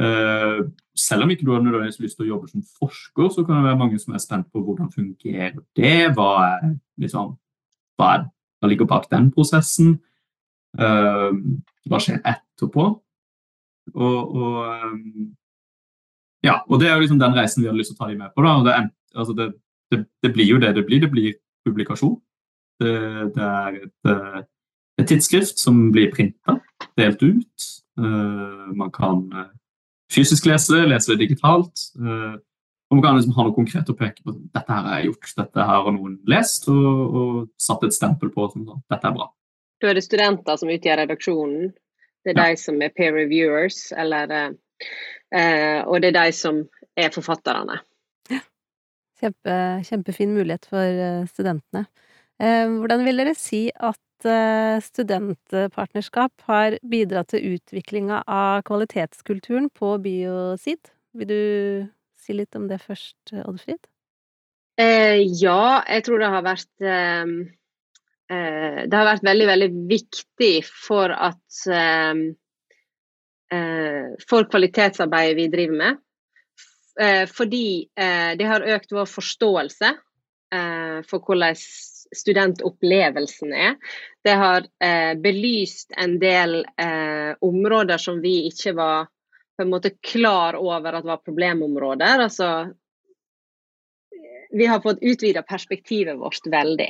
Uh, 0.00 0.70
selv 0.96 1.26
om 1.26 1.32
ikke 1.32 1.44
du 1.44 1.52
har 1.52 1.64
lyst 1.84 2.00
til 2.00 2.24
å 2.24 2.30
jobbe 2.30 2.48
som 2.48 2.64
forsker, 2.78 3.28
så 3.34 3.44
kan 3.44 3.58
det 3.58 3.68
være 3.68 3.80
mange 3.82 3.98
som 4.00 4.14
er 4.16 4.22
spent 4.22 4.48
på 4.52 4.62
hvordan 4.64 4.88
fungerer 4.94 5.58
det 5.76 6.12
hva, 6.16 6.30
er, 6.54 6.70
liksom, 7.00 7.34
hva, 8.00 8.14
er, 8.14 8.24
hva 8.60 8.70
ligger 8.70 8.88
bak 8.88 9.10
den 9.12 9.28
prosessen? 9.34 9.98
Uh, 10.78 11.36
hva 11.90 12.00
skjer 12.00 12.22
etterpå? 12.24 12.86
Og, 13.90 14.36
og 14.40 14.56
um, 14.86 15.28
ja, 16.46 16.62
og 16.70 16.80
det 16.80 16.88
er 16.88 16.96
jo 16.96 17.04
liksom 17.04 17.20
den 17.20 17.36
reisen 17.36 17.60
vi 17.60 17.68
hadde 17.68 17.80
lyst 17.82 17.92
til 17.92 17.98
å 17.98 18.04
ta 18.04 18.08
dem 18.08 18.22
med 18.22 18.32
på. 18.32 18.44
da, 18.46 18.54
og 18.56 18.64
det, 18.64 18.78
altså 19.18 19.36
det, 19.36 19.50
det, 19.92 20.00
det 20.24 20.32
blir 20.32 20.48
jo 20.48 20.60
det 20.62 20.72
det 20.78 20.86
blir. 20.88 21.02
Det 21.04 21.12
blir 21.12 21.36
publikasjon. 21.68 22.16
Det, 22.80 22.94
det 23.34 23.44
er 23.44 23.80
et 23.82 24.48
et 25.00 25.08
tidsskrift 25.10 25.60
som 25.60 25.88
blir 25.94 26.12
printa, 26.14 26.58
delt 26.98 27.22
ut. 27.22 27.66
Uh, 28.00 28.70
man 28.76 28.92
kan 28.94 29.26
uh, 29.34 29.50
fysisk 30.12 30.46
lese 30.48 30.74
det, 30.74 30.86
lese 30.92 31.12
det 31.12 31.20
digitalt. 31.24 31.90
Uh, 31.98 32.38
og 32.90 32.98
man 32.98 33.04
kan 33.04 33.18
liksom 33.18 33.34
ha 33.36 33.46
noe 33.46 33.54
konkret 33.54 33.90
å 33.92 33.96
peke 33.98 34.24
på. 34.24 34.34
Dette 34.54 34.72
her 34.72 34.86
har 34.86 34.98
jeg 34.98 35.10
gjort, 35.10 35.34
dette 35.38 35.66
her 35.68 35.84
har 35.86 35.94
noen 35.94 36.16
lest 36.30 36.66
og, 36.72 37.18
og 37.20 37.36
satt 37.60 37.86
et 37.86 37.94
stempel 37.94 38.32
på. 38.34 38.48
Sånn, 38.52 38.66
dette 38.90 39.06
er 39.06 39.14
bra. 39.14 39.28
Da 39.80 39.90
er 39.90 39.96
det 39.96 40.04
studenter 40.04 40.58
som 40.60 40.72
utgjør 40.74 41.04
redaksjonen. 41.04 41.70
Det 42.26 42.34
er 42.34 42.36
ja. 42.36 42.48
de 42.50 42.58
som 42.60 42.82
er 42.84 42.90
peer 42.92 43.14
reviewers, 43.16 43.78
eller, 43.96 44.34
og 45.86 45.94
det 46.02 46.10
er 46.10 46.16
de 46.18 46.34
som 46.36 46.58
er 47.00 47.14
forfatterne. 47.14 47.78
Ja. 48.28 48.42
Kjempe, 49.22 49.54
kjempefin 49.88 50.34
mulighet 50.36 50.68
for 50.68 51.24
studentene. 51.30 51.86
Hvordan 52.36 53.06
vil 53.06 53.22
dere 53.22 53.32
si 53.38 53.62
at 53.72 53.96
Eh, 54.24 54.80
studentpartnerskap 54.84 56.42
har 56.48 56.76
bidratt 56.84 57.30
til 57.32 57.54
utviklinga 57.56 58.22
av 58.28 58.60
kvalitetskulturen 58.68 59.70
på 59.72 59.94
Biosid. 60.04 60.90
Vil 61.16 61.28
du 61.30 61.40
si 62.20 62.36
litt 62.36 62.56
om 62.58 62.68
det 62.68 62.82
først, 62.82 63.32
Oddfrid? 63.46 63.80
Eh, 64.80 65.20
ja, 65.40 65.82
jeg 65.88 66.04
tror 66.06 66.20
det 66.22 66.28
har 66.32 66.44
vært 66.44 66.84
eh, 66.84 67.32
eh, 68.32 68.78
Det 68.86 68.96
har 68.96 69.08
vært 69.08 69.26
veldig, 69.26 69.48
veldig 69.50 69.70
viktig 69.90 70.54
for 70.68 71.12
at 71.12 71.64
eh, 71.68 72.22
eh 73.56 74.14
For 74.28 74.46
kvalitetsarbeidet 74.52 75.36
vi 75.36 75.50
driver 75.50 75.76
med. 75.84 76.06
fordi 77.32 77.88
det 77.96 78.46
har 78.46 78.66
økt 78.74 78.90
vår 78.92 79.06
forståelse 79.08 79.90
for 81.08 81.22
hvordan 81.24 81.56
studentopplevelsen 82.16 83.52
er. 83.52 83.76
Det 84.24 84.36
har 84.40 84.66
eh, 84.82 85.14
belyst 85.20 85.94
en 85.96 86.18
del 86.20 86.60
eh, 86.64 87.32
områder 87.40 87.98
som 87.98 88.20
vi 88.20 88.46
ikke 88.50 88.74
var 88.78 89.08
på 89.56 89.64
en 89.66 89.72
måte 89.72 89.92
klar 90.00 90.56
over 90.56 90.98
at 90.98 91.04
var 91.04 91.20
problemområder. 91.24 92.24
Altså, 92.26 92.50
vi 94.50 94.66
har 94.66 94.80
fått 94.80 95.02
utvida 95.02 95.42
perspektivet 95.42 96.18
vårt 96.18 96.46
veldig. 96.46 96.88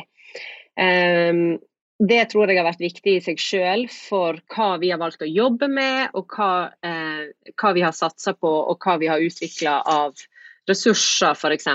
Um, 0.81 1.59
det 2.01 2.23
tror 2.31 2.49
jeg 2.49 2.57
har 2.57 2.65
vært 2.65 2.81
viktig 2.81 3.17
i 3.19 3.23
seg 3.25 3.41
selv 3.43 3.93
for 3.93 4.39
hva 4.55 4.71
vi 4.81 4.89
har 4.93 5.01
valgt 5.03 5.21
å 5.21 5.29
jobbe 5.29 5.69
med, 5.69 6.15
og 6.17 6.33
hva, 6.33 6.71
eh, 6.87 7.53
hva 7.61 7.73
vi 7.77 7.83
har 7.85 7.93
satsa 7.93 8.33
på 8.33 8.49
og 8.49 8.79
hva 8.81 8.97
vi 9.03 9.11
har 9.11 9.21
utvikla 9.21 9.81
av 9.85 10.23
ressurser, 10.71 11.37
f.eks. 11.37 11.69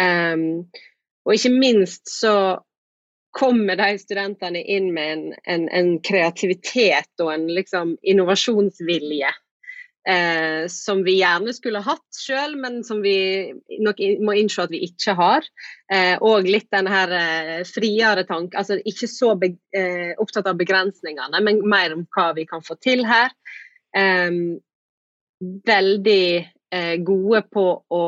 Um, 0.00 0.64
og 1.26 1.34
ikke 1.36 1.52
minst 1.54 2.10
så 2.10 2.34
kommer 3.32 3.78
de 3.80 3.94
studentene 4.00 4.60
inn 4.60 4.90
med 4.92 5.12
en, 5.12 5.22
en, 5.48 5.68
en 5.72 5.94
kreativitet 6.04 7.22
og 7.22 7.32
en 7.32 7.46
liksom, 7.48 7.94
innovasjonsvilje 8.02 9.30
eh, 10.08 10.66
som 10.68 11.02
vi 11.06 11.16
gjerne 11.20 11.54
skulle 11.56 11.82
hatt 11.84 12.18
sjøl, 12.18 12.56
men 12.60 12.82
som 12.84 13.02
vi 13.04 13.52
nok 13.80 14.02
må 14.24 14.36
innse 14.38 14.66
at 14.66 14.74
vi 14.74 14.82
ikke 14.86 15.14
har. 15.18 15.46
Eh, 15.92 16.16
og 16.20 16.48
litt 16.48 16.68
den 16.74 16.90
her 16.90 17.14
eh, 17.16 17.62
friere 17.68 18.26
tank, 18.28 18.56
altså 18.58 18.80
ikke 18.84 19.08
så 19.10 19.32
be, 19.38 19.54
eh, 19.76 20.12
opptatt 20.20 20.50
av 20.50 20.60
begrensningene, 20.60 21.40
men 21.44 21.62
mer 21.68 21.96
om 21.96 22.04
hva 22.12 22.32
vi 22.36 22.46
kan 22.48 22.64
få 22.64 22.78
til 22.82 23.06
her. 23.08 23.32
veldig 25.66 26.26
eh, 26.72 26.96
gode 27.04 27.42
på 27.52 27.66
å 27.92 28.04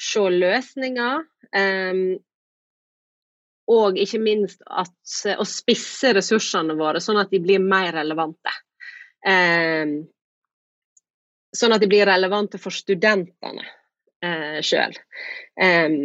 se 0.00 0.22
løsninger. 0.32 1.26
Um, 1.52 2.16
og 3.68 3.98
ikke 4.00 4.20
minst 4.22 4.62
at, 4.64 4.94
å 5.36 5.44
spisse 5.48 6.14
ressursene 6.16 6.76
våre 6.78 7.02
sånn 7.04 7.20
at 7.20 7.32
de 7.32 7.40
blir 7.44 7.60
mer 7.60 7.92
relevante. 7.98 8.54
Eh, 9.26 9.98
sånn 11.58 11.74
at 11.74 11.82
de 11.82 11.90
blir 11.90 12.08
relevante 12.08 12.60
for 12.62 12.74
studentene 12.74 13.66
eh, 14.24 14.58
sjøl. 14.64 14.96
Eh, 15.60 15.98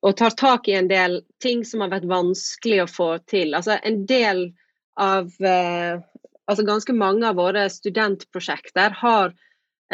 og 0.00 0.16
tar 0.16 0.32
tak 0.38 0.68
i 0.70 0.78
en 0.78 0.88
del 0.88 1.20
ting 1.42 1.64
som 1.68 1.84
har 1.84 1.92
vært 1.92 2.08
vanskelig 2.08 2.84
å 2.84 2.90
få 2.90 3.10
til. 3.28 3.52
Altså 3.56 3.76
en 3.84 4.04
del 4.08 4.48
av 5.00 5.28
eh, 5.44 6.00
Altså 6.50 6.64
ganske 6.66 6.90
mange 6.98 7.22
av 7.28 7.36
våre 7.38 7.60
studentprosjekter 7.70 8.96
har 8.98 9.28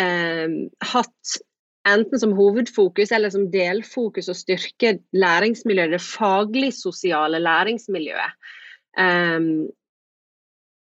eh, 0.00 0.54
hatt 0.88 1.34
enten 1.86 2.20
som 2.20 2.34
hovedfokus 2.36 3.12
eller 3.14 3.32
som 3.32 3.48
delfokus 3.52 4.30
å 4.30 4.36
styrke 4.36 4.96
læringsmiljøet, 5.16 5.94
det 5.94 6.02
faglig-sosiale 6.04 7.40
læringsmiljøet. 7.42 8.52
Um, 8.96 9.68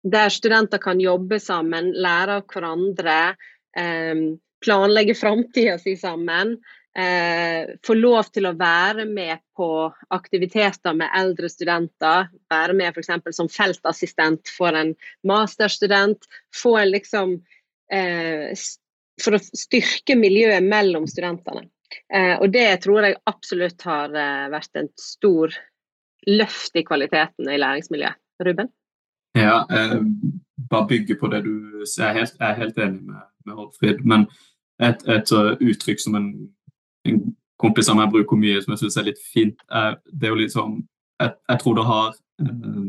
der 0.07 0.31
studenter 0.33 0.81
kan 0.83 1.01
jobbe 1.03 1.41
sammen, 1.43 1.93
lære 1.93 2.41
av 2.41 2.51
hverandre. 2.53 3.21
Um, 3.79 4.39
planlegge 4.65 5.17
framtida 5.19 5.77
si 5.83 5.97
sammen. 5.99 6.57
Uh, 6.99 7.77
få 7.87 7.95
lov 7.95 8.31
til 8.35 8.49
å 8.49 8.57
være 8.59 9.05
med 9.07 9.43
på 9.59 9.69
aktiviteter 10.15 10.97
med 10.97 11.13
eldre 11.19 11.51
studenter. 11.53 12.33
Være 12.51 12.75
med 12.79 12.97
f.eks. 12.97 13.37
som 13.37 13.51
feltassistent 13.53 14.51
for 14.57 14.75
en 14.79 14.95
masterstudent. 15.27 16.27
Få 16.55 16.79
en 16.81 16.93
liksom 16.95 17.39
eh, 17.93 18.55
For 19.23 19.37
å 19.37 19.43
styrke 19.43 20.17
miljøet 20.19 20.65
mellom 20.65 21.07
studentene. 21.11 21.67
Eh, 22.13 22.35
og 22.39 22.53
det 22.53 22.69
tror 22.85 23.07
jeg 23.07 23.19
absolutt 23.31 23.83
har 23.89 24.13
eh, 24.13 24.49
vært 24.53 24.81
en 24.81 24.91
stor 25.01 25.55
løft 26.29 26.77
i 26.77 26.85
kvaliteten 26.87 27.49
i 27.49 27.59
læringsmiljøet. 27.61 28.21
Ruben? 28.47 28.69
Ja, 29.39 29.65
eh, 29.71 29.99
bare 30.71 30.87
bygge 30.87 31.17
på 31.19 31.31
det 31.33 31.43
du 31.47 31.83
sier. 31.87 32.15
Jeg 32.21 32.31
er 32.39 32.61
helt, 32.61 32.79
enig 32.79 33.03
med, 33.03 33.25
med 33.47 33.65
Oddfrid. 33.65 34.05
Men 34.07 34.29
et, 34.79 35.03
et 35.11 35.33
uh, 35.35 35.57
uttrykk 35.59 36.01
som 36.01 36.15
en, 36.15 36.29
en 37.09 37.19
kompis 37.59 37.91
av 37.91 37.99
meg 37.99 38.13
bruker 38.15 38.39
mye, 38.39 38.61
som 38.63 38.75
jeg 38.75 38.85
syns 38.85 38.99
er 39.01 39.09
litt 39.11 39.23
fint, 39.33 39.63
er 39.75 39.99
det 40.07 40.31
jo 40.31 40.49
sånn 40.53 40.77
jeg, 41.19 41.35
jeg 41.51 41.61
tror 41.63 41.75
det 41.75 41.87
har 41.89 42.11
eh, 42.45 42.83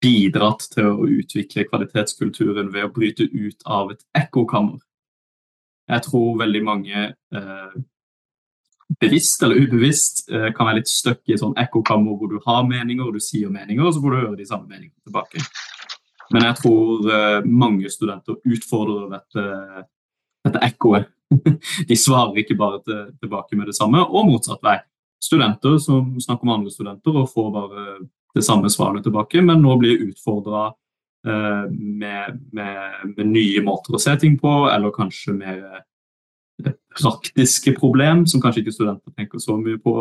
bidratt 0.00 0.62
til 0.72 0.86
å 0.88 1.08
utvikle 1.20 1.66
kvalitetskulturen 1.68 2.70
ved 2.72 2.86
å 2.86 2.92
bryte 2.94 3.26
ut 3.28 3.66
av 3.68 3.92
et 3.92 4.04
ekkokammer. 4.16 4.80
Jeg 5.90 6.06
tror 6.06 6.38
veldig 6.38 6.60
mange 6.66 7.06
eh, 7.10 7.72
bevisst 9.00 9.42
eller 9.42 9.58
ubevisst 9.62 10.24
kan 10.28 10.66
være 10.66 10.80
litt 10.80 10.90
stuck 10.90 11.20
i 11.30 11.38
sånn 11.38 11.54
ekkokammer 11.58 12.16
hvor 12.18 12.30
du 12.30 12.40
har 12.46 12.64
meninger 12.66 13.06
og 13.06 13.14
du 13.14 13.22
sier 13.22 13.50
meninger, 13.50 13.84
og 13.86 13.94
så 13.94 14.02
får 14.02 14.14
du 14.14 14.18
høre 14.18 14.38
de 14.40 14.46
samme 14.48 14.66
meningene 14.66 15.06
tilbake. 15.06 15.42
Men 16.34 16.46
jeg 16.46 16.58
tror 16.60 17.08
uh, 17.10 17.46
mange 17.46 17.90
studenter 17.90 18.38
utfordrer 18.46 19.08
dette, 19.16 19.46
dette 20.46 20.62
ekkoet. 20.66 21.10
De 21.90 21.96
svarer 21.98 22.42
ikke 22.42 22.58
bare 22.58 22.80
til, 22.86 23.02
tilbake 23.22 23.58
med 23.58 23.70
det 23.70 23.76
samme, 23.78 24.02
og 24.02 24.26
motsatt 24.30 24.62
vei. 24.66 24.78
Studenter 25.22 25.76
som 25.82 26.14
snakker 26.22 26.48
med 26.48 26.60
andre 26.60 26.72
studenter 26.74 27.18
og 27.20 27.30
får 27.30 27.50
bare 27.54 27.86
det 28.34 28.44
samme 28.46 28.70
svaret 28.72 29.04
tilbake, 29.04 29.42
men 29.42 29.62
nå 29.62 29.74
blir 29.78 30.06
utfordra 30.06 30.70
eh, 30.70 30.76
med, 31.24 32.36
med, 32.56 32.92
med, 33.16 33.26
nye 33.28 33.60
måter 33.64 33.96
å 33.96 34.00
se 34.00 34.14
ting 34.22 34.38
på, 34.40 34.52
eller 34.72 34.94
kanskje 34.94 35.34
mer 35.36 35.58
uh, 35.60 36.70
praktiske 36.96 37.74
problem 37.76 38.22
som 38.30 38.40
kanskje 38.40 38.62
ikke 38.64 38.72
studenter 38.72 39.12
tenker 39.12 39.42
så 39.42 39.58
mye 39.60 39.76
på. 39.84 39.94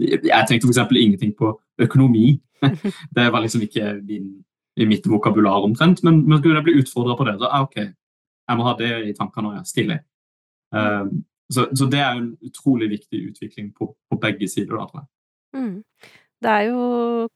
Jeg 0.00 0.46
tenkte 0.48 0.70
f.eks. 0.70 0.80
ingenting 0.96 1.34
på 1.36 1.52
økonomi. 1.80 2.38
Det 3.16 3.26
var 3.32 3.44
liksom 3.44 3.66
ikke 3.68 3.98
min 4.00 4.38
i 4.80 4.86
mitt 4.86 5.06
vokabular 5.06 5.64
omtrent, 5.66 6.02
men, 6.02 6.22
men 6.28 6.38
skulle 6.38 6.60
jeg 6.60 6.66
bli 6.68 6.78
utfordra 6.80 7.16
på 7.18 7.26
det, 7.28 7.34
da 7.40 7.50
ah, 7.50 7.64
ok, 7.66 7.76
jeg 7.80 8.58
må 8.58 8.64
ha 8.64 8.74
det 8.78 8.90
i 9.10 9.14
tankene 9.18 9.46
når 9.46 9.56
jeg 9.56 9.60
er 9.60 9.68
stille. 9.68 9.96
Um, 10.70 11.10
så, 11.50 11.66
så, 11.74 11.88
det 11.90 12.00
er 12.00 12.14
en 12.14 12.30
utrolig 12.46 12.90
viktig 12.92 13.20
utvikling 13.32 13.72
på, 13.76 13.90
på 14.08 14.18
begge 14.22 14.48
sider, 14.48 14.78
da, 14.78 14.86
tror 14.86 15.02
jeg. 15.02 15.08
Mm. 15.58 16.12
Det 16.40 16.48
er 16.48 16.70
jo 16.70 16.84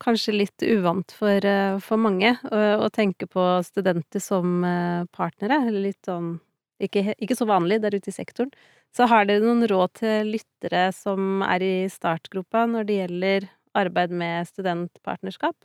kanskje 0.01 0.33
litt 0.33 0.63
uvant 0.65 1.13
for, 1.13 1.45
eh, 1.45 1.77
for 1.83 2.01
mange 2.01 2.31
å, 2.49 2.61
å, 2.81 2.89
tenke 2.89 3.27
på 3.29 3.43
studenter 3.65 4.23
som 4.23 4.63
eh, 4.65 5.03
partnere, 5.13 5.59
litt 5.69 6.09
sånn 6.09 6.39
ikke, 6.81 7.13
ikke, 7.21 7.37
så 7.37 7.45
vanlig 7.47 7.79
der 7.83 7.95
ute 7.95 8.09
i 8.09 8.15
sektoren. 8.15 8.49
Så 8.95 9.05
har 9.11 9.27
dere 9.27 9.43
noen 9.43 9.67
råd 9.69 9.93
til 10.01 10.33
lyttere 10.33 10.87
som 10.95 11.43
er 11.45 11.63
i 11.63 11.75
startgropa 11.91 12.65
når 12.67 12.87
det 12.87 12.97
gjelder 12.99 13.47
arbeid 13.77 14.11
med 14.15 14.49
studentpartnerskap? 14.49 15.55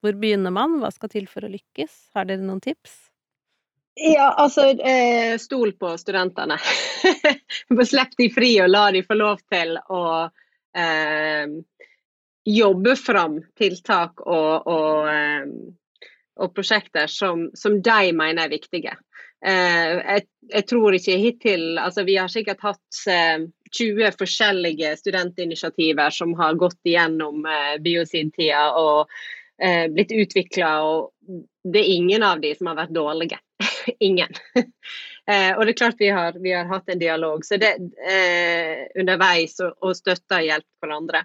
Hvor 0.00 0.16
begynner 0.20 0.52
man? 0.54 0.78
Hva 0.82 0.92
skal 0.92 1.12
til 1.12 1.26
for 1.30 1.46
å 1.46 1.50
lykkes? 1.52 1.96
Har 2.16 2.28
dere 2.28 2.44
noen 2.44 2.62
tips? 2.64 3.10
Ja, 4.00 4.30
altså 4.38 4.70
eh, 4.76 5.34
Stol 5.40 5.74
på 5.78 5.92
studentene. 6.00 6.56
Slipp 7.90 8.14
de 8.18 8.30
fri 8.32 8.54
og 8.62 8.70
la 8.70 8.86
de 8.94 9.02
få 9.04 9.16
lov 9.18 9.42
til 9.50 9.76
å 9.76 10.04
eh, 10.76 11.58
jobbe 12.44 12.96
fram 12.96 13.40
tiltak 13.58 14.20
og, 14.20 14.66
og, 14.66 15.08
eh, 15.12 15.46
og 16.40 16.54
prosjekter 16.54 17.10
som, 17.10 17.48
som, 17.54 17.80
de 17.82 18.12
mener 18.16 18.46
er 18.46 18.52
viktige. 18.52 18.96
Eh, 19.46 19.98
jeg, 19.98 20.26
jeg, 20.52 20.66
tror 20.68 20.96
ikke 20.96 21.16
hittil 21.16 21.78
altså 21.80 22.04
Vi 22.04 22.18
har 22.20 22.28
sikkert 22.28 22.60
hatt 22.60 22.98
20 23.06 24.02
eh, 24.04 24.16
forskjellige 24.18 24.94
studentinitiativer 25.00 26.10
som 26.14 26.34
har 26.40 26.58
gått 26.60 26.80
igjennom 26.84 27.44
biosidtida. 27.84 28.70
og 28.76 29.08
blitt 29.92 30.12
utvikla, 30.16 30.68
og 30.80 31.10
det 31.68 31.82
er 31.82 31.90
ingen 31.92 32.22
av 32.24 32.38
de 32.40 32.54
som 32.56 32.70
har 32.70 32.78
vært 32.78 32.94
dårlige. 32.96 33.36
ingen. 34.08 34.30
og 34.48 35.60
det 35.66 35.74
er 35.74 35.76
klart 35.76 36.00
vi 36.00 36.08
har, 36.08 36.38
vi 36.40 36.54
har 36.56 36.64
hatt 36.64 36.88
en 36.88 37.02
dialog 37.02 37.44
så 37.44 37.58
det, 37.60 37.74
underveis 38.96 39.58
og, 39.60 39.76
og 39.84 39.92
støtta 39.98 40.38
og 40.40 40.46
hjulpet 40.46 40.86
hverandre. 40.86 41.20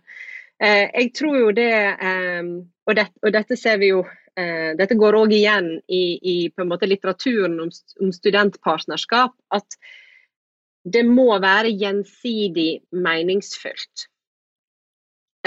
Eh, 0.63 0.87
jeg 0.93 1.11
tror 1.17 1.37
jo 1.39 1.51
det, 1.55 1.73
eh, 1.73 2.43
og, 2.87 2.95
det, 2.95 3.09
og 3.23 3.33
dette 3.35 3.57
ser 3.59 3.79
vi 3.81 3.91
jo 3.91 4.05
eh, 4.39 4.71
dette 4.79 4.95
går 4.99 5.17
òg 5.19 5.35
igjen 5.35 5.69
i, 5.87 6.03
i, 6.15 6.35
på 6.49 6.63
en 6.63 6.71
måte 6.71 6.87
litteraturen 6.87 7.59
om, 7.65 7.71
om 8.01 8.11
studentpartnerskap, 8.15 9.35
at 9.55 9.79
det 10.85 11.03
må 11.07 11.31
være 11.41 11.73
gjensidig 11.73 12.69
meningsfylt 12.93 14.05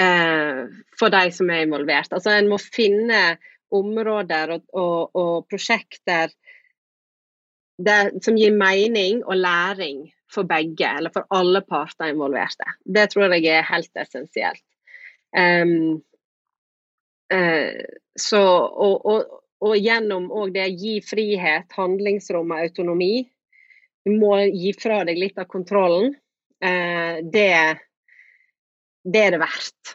eh, 0.01 0.65
for 0.99 1.15
de 1.15 1.25
som 1.35 1.51
er 1.55 1.65
involvert. 1.67 2.13
Altså 2.13 2.35
En 2.35 2.51
må 2.51 2.59
finne 2.61 3.39
områder 3.75 4.57
og, 4.57 4.65
og, 4.73 5.17
og 5.17 5.49
prosjekter 5.51 6.33
der, 7.79 8.11
som 8.25 8.39
gir 8.39 8.57
mening 8.59 9.23
og 9.25 9.39
læring 9.39 10.09
for 10.33 10.49
begge, 10.49 10.89
eller 10.99 11.13
for 11.15 11.29
alle 11.33 11.63
parter 11.65 12.11
involverte. 12.13 12.67
Det 12.85 13.07
tror 13.13 13.33
jeg 13.37 13.47
er 13.53 13.69
helt 13.69 14.03
essensielt. 14.03 14.65
Um, 15.37 15.99
uh, 17.35 17.83
så, 18.19 18.43
og, 18.43 19.07
og, 19.07 19.35
og, 19.65 19.75
gjennom 19.77 20.31
det 20.55 20.65
å 20.65 20.77
gi 20.85 20.95
frihet, 21.05 21.69
handlingsrom 21.77 22.55
og 22.55 22.63
autonomi. 22.65 23.27
Du 24.07 24.15
må 24.17 24.39
gi 24.47 24.73
fra 24.79 25.03
deg 25.09 25.21
litt 25.21 25.39
av 25.41 25.51
kontrollen. 25.51 26.15
Uh, 26.65 27.21
det 27.23 27.53
det 29.09 29.21
er 29.25 29.37
det 29.37 29.41
verdt, 29.41 29.95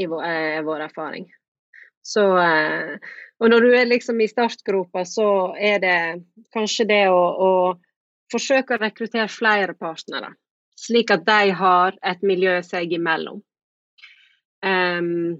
i 0.00 0.06
vår, 0.08 0.22
uh, 0.24 0.62
vår 0.66 0.86
erfaring. 0.88 1.28
Så, 2.08 2.24
eh, 2.38 2.94
og 3.40 3.50
når 3.52 3.60
du 3.60 3.74
er 3.76 3.88
liksom 3.88 4.20
i 4.20 4.28
startgropa, 4.30 5.04
så 5.04 5.54
er 5.60 5.80
det 5.82 5.98
kanskje 6.54 6.86
det 6.88 7.02
å, 7.12 7.18
å 7.20 7.50
forsøke 8.32 8.76
å 8.76 8.80
rekruttere 8.80 9.28
flere 9.28 9.74
partnere, 9.76 10.32
slik 10.78 11.12
at 11.12 11.26
de 11.26 11.52
har 11.58 11.98
et 12.12 12.24
miljø 12.24 12.54
seg 12.64 12.94
imellom. 12.96 13.42
Um, 14.64 15.38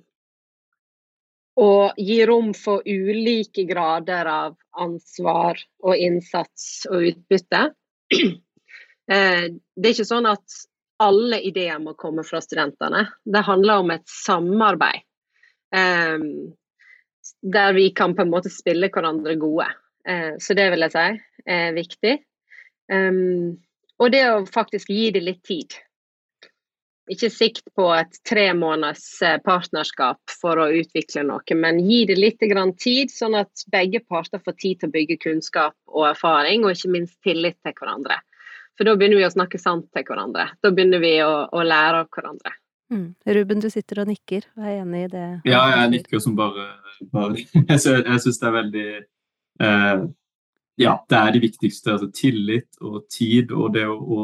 og 1.58 1.98
gi 1.98 2.18
rom 2.28 2.52
for 2.54 2.86
ulike 2.86 3.64
grader 3.66 4.28
av 4.30 4.56
ansvar 4.78 5.58
og 5.82 5.96
innsats 5.96 6.86
og 6.90 7.10
utbytte. 7.12 7.70
Eh, 9.08 9.46
det 9.72 9.88
er 9.88 9.94
ikke 9.94 10.04
sånn 10.04 10.26
at 10.28 10.54
alle 11.00 11.38
ideer 11.48 11.78
må 11.80 11.94
komme 11.96 12.20
fra 12.28 12.42
studentene. 12.44 13.06
Det 13.24 13.40
handler 13.46 13.80
om 13.80 13.92
et 13.94 14.04
samarbeid. 14.04 15.00
Um, 15.72 16.52
der 17.40 17.72
vi 17.72 17.86
kan 17.96 18.12
på 18.12 18.26
en 18.26 18.34
måte 18.34 18.52
spille 18.52 18.90
hverandre 18.92 19.38
gode. 19.40 19.64
Uh, 20.04 20.36
så 20.36 20.52
det 20.58 20.66
vil 20.74 20.84
jeg 20.84 20.92
si 20.92 21.06
er 21.56 21.72
viktig. 21.78 22.14
Um, 22.92 23.56
og 23.96 24.12
det 24.12 24.26
å 24.28 24.44
faktisk 24.44 24.92
gi 24.92 25.08
det 25.16 25.24
litt 25.24 25.40
tid. 25.48 25.80
Ikke 27.08 27.30
sikt 27.32 27.64
på 27.76 27.86
et 27.96 28.18
tre 28.28 28.50
måneders 28.56 29.04
eh, 29.24 29.38
partnerskap 29.44 30.20
for 30.40 30.60
å 30.60 30.68
utvikle 30.76 31.24
noe, 31.24 31.56
men 31.56 31.80
gi 31.80 32.02
det 32.10 32.18
litt 32.18 32.42
tid, 32.78 33.10
sånn 33.12 33.38
at 33.38 33.64
begge 33.72 34.02
parter 34.04 34.42
får 34.44 34.56
tid 34.60 34.80
til 34.80 34.90
å 34.90 34.96
bygge 34.96 35.18
kunnskap 35.22 35.76
og 35.88 36.10
erfaring, 36.10 36.64
og 36.64 36.76
ikke 36.76 36.92
minst 36.92 37.16
tillit 37.24 37.56
til 37.64 37.72
hverandre. 37.72 38.20
For 38.78 38.86
da 38.86 38.94
begynner 38.94 39.18
vi 39.18 39.26
å 39.26 39.34
snakke 39.34 39.58
sant 39.58 39.88
til 39.90 40.04
hverandre. 40.06 40.50
Da 40.62 40.70
begynner 40.70 41.00
vi 41.02 41.16
å, 41.24 41.48
å 41.50 41.64
lære 41.66 42.04
av 42.04 42.10
hverandre. 42.14 42.52
Mm. 42.92 43.08
Ruben, 43.36 43.60
du 43.60 43.68
sitter 43.72 44.04
og 44.04 44.08
nikker 44.08 44.46
og 44.56 44.64
er 44.64 44.78
enig 44.78 45.02
i 45.04 45.08
det? 45.12 45.24
Ja, 45.50 45.64
jeg 45.74 45.90
nikker 45.96 46.22
som 46.24 46.36
bare, 46.38 46.70
bare. 47.12 47.42
Jeg 47.68 47.82
syns 47.82 48.38
det 48.40 48.46
er 48.48 48.54
veldig 48.54 48.86
eh, 49.66 50.04
Ja, 50.80 50.94
det 51.10 51.18
er 51.18 51.34
det 51.34 51.42
viktigste. 51.42 51.96
Altså 51.96 52.08
tillit 52.14 52.80
og 52.80 53.02
tid, 53.12 53.52
og 53.52 53.74
det 53.74 53.84
å, 53.90 53.98
å 53.98 54.22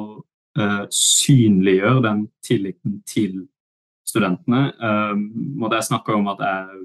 uh, 0.58 0.84
synliggjøre 0.90 2.02
den 2.06 2.24
tilliten 2.44 2.98
til 3.08 3.44
studentene. 4.06 4.66
Um, 4.78 5.62
og 5.62 5.74
jeg 5.74 5.88
snakka 5.88 6.16
om 6.16 6.28
at 6.32 6.42
jeg 6.44 6.82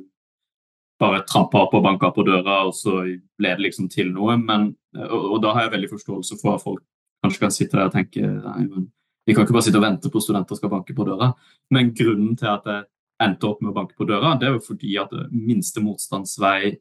bare 1.00 1.24
trampa 1.28 1.64
opp 1.64 1.76
og 1.78 1.84
banka 1.86 2.12
på 2.12 2.26
døra, 2.28 2.62
og 2.68 2.76
så 2.76 3.02
ble 3.40 3.56
det 3.56 3.70
liksom 3.70 3.88
til 3.92 4.12
noe. 4.12 4.36
Men, 4.40 4.72
og, 5.08 5.20
og 5.36 5.42
da 5.44 5.56
har 5.56 5.68
jeg 5.68 5.76
veldig 5.78 5.92
forståelse 5.94 6.40
for 6.42 6.58
at 6.58 6.64
folk 6.64 6.84
kanskje 7.24 7.44
kan 7.44 7.54
sitte 7.54 7.78
der 7.78 7.90
og 7.90 7.96
tenke 7.96 8.24
nei, 8.24 8.64
men 8.68 8.88
vi 9.28 9.36
kan 9.36 9.46
ikke 9.46 9.54
bare 9.54 9.68
sitte 9.68 9.78
og 9.78 9.86
vente 9.86 10.10
på 10.12 10.22
studenter 10.24 10.58
skal 10.58 10.72
banke 10.72 10.96
på 10.98 11.06
døra. 11.08 11.32
Men 11.76 11.92
grunnen 11.96 12.36
til 12.40 12.50
at 12.50 12.68
jeg 12.68 12.88
endte 13.22 13.50
opp 13.50 13.60
med 13.62 13.74
å 13.74 13.76
banke 13.76 13.98
på 14.00 14.08
døra, 14.10 14.34
det 14.40 14.48
er 14.48 14.56
jo 14.56 14.64
fordi 14.64 14.96
at 14.98 15.12
minste 15.30 15.84
motstandsvei 15.84 16.80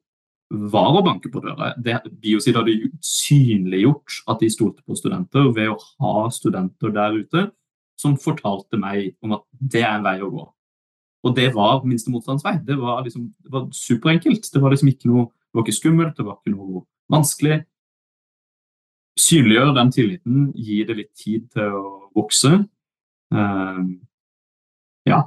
var 0.49 0.97
å 0.97 1.05
banke 1.05 1.31
på 1.33 1.43
døra. 1.45 1.75
Det, 1.77 1.99
Biosid 2.23 2.57
hadde 2.57 2.77
synliggjort 3.05 4.23
at 4.33 4.41
de 4.41 4.51
stolte 4.53 4.85
på 4.87 4.97
studenter 4.97 5.51
ved 5.57 5.73
å 5.75 5.79
ha 6.01 6.29
studenter 6.33 6.95
der 6.95 7.19
ute 7.21 7.49
som 7.99 8.17
fortalte 8.21 8.79
meg 8.81 9.13
om 9.25 9.35
at 9.37 9.45
det 9.53 9.83
er 9.83 9.99
en 9.99 10.07
vei 10.07 10.19
å 10.23 10.31
gå. 10.33 10.47
Og 11.27 11.35
det 11.35 11.51
var 11.57 11.83
minste 11.85 12.13
motstandsvei. 12.15 12.61
Det 12.65 12.79
var, 12.79 13.03
liksom, 13.05 13.27
det 13.45 13.53
var 13.53 13.67
superenkelt. 13.75 14.47
Det 14.55 14.63
var 14.63 14.73
liksom 14.73 14.93
ikke 14.93 15.11
noe 15.11 15.27
det 15.49 15.57
var 15.57 15.65
ikke 15.65 15.79
skummelt, 15.79 16.17
det 16.17 16.25
var 16.27 16.37
ikke 16.37 16.53
noe 16.53 16.83
vanskelig. 17.09 17.63
Synliggjør 19.19 19.73
den 19.79 19.93
tilliten, 19.95 20.43
gi 20.55 20.83
det 20.87 20.97
litt 20.99 21.15
tid 21.17 21.47
til 21.55 21.73
å 21.79 21.87
vokse. 22.15 22.51
Uh, 23.33 23.81
ja. 25.09 25.23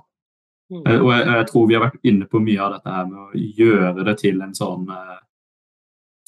Mm. 0.72 0.84
Uh, 0.88 1.00
og 1.02 1.10
jeg, 1.12 1.26
jeg, 1.28 1.48
tror 1.50 1.66
vi 1.68 1.76
har 1.76 1.84
vært 1.84 2.08
inne 2.08 2.28
på 2.32 2.42
mye 2.44 2.62
av 2.64 2.78
dette 2.78 2.94
her 2.96 3.10
med 3.10 3.20
å 3.20 3.42
gjøre 3.62 4.06
det 4.08 4.16
til 4.22 4.40
en 4.46 4.54
sånn 4.56 4.86
uh, 4.88 5.18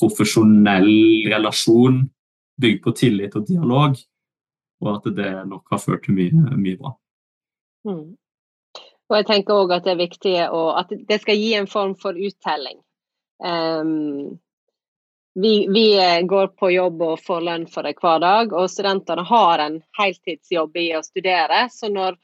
profesjonell 0.02 0.92
relasjon 1.32 2.02
bygd 2.62 2.84
på 2.84 2.94
tillit 2.98 3.38
og 3.40 3.48
dialog, 3.48 3.96
og 4.84 4.90
at 4.98 5.08
det 5.16 5.32
nok 5.50 5.72
har 5.74 5.82
ført 5.82 6.04
til 6.06 6.18
mye, 6.18 6.58
mye 6.60 6.80
bra. 6.80 6.94
Mm. 7.88 8.06
Og 9.10 9.20
jeg 9.20 9.28
tenker 9.30 9.62
òg 9.62 9.74
at 9.76 9.86
det 9.86 9.94
er 9.94 10.02
viktig 10.02 10.36
å, 10.50 10.64
at 10.80 10.92
det 10.92 11.20
skal 11.22 11.40
gi 11.40 11.54
en 11.58 11.70
form 11.70 11.96
for 12.00 12.18
uttelling. 12.18 12.80
Um, 13.44 14.40
vi, 15.36 15.68
vi, 15.74 15.88
går 16.30 16.48
på 16.48 16.70
jobb 16.72 17.02
og 17.02 17.22
får 17.26 17.42
lønn 17.48 17.66
for 17.70 17.88
det 17.88 17.96
hver 18.02 18.22
dag, 18.22 18.54
og 18.54 18.70
studentene 18.70 19.26
har 19.26 19.64
en 19.64 19.80
heltidsjobb 19.98 20.78
i 20.78 20.92
å 20.98 21.02
studere. 21.06 21.66
Så 21.74 21.90
når 21.94 22.14
eh, 22.14 22.20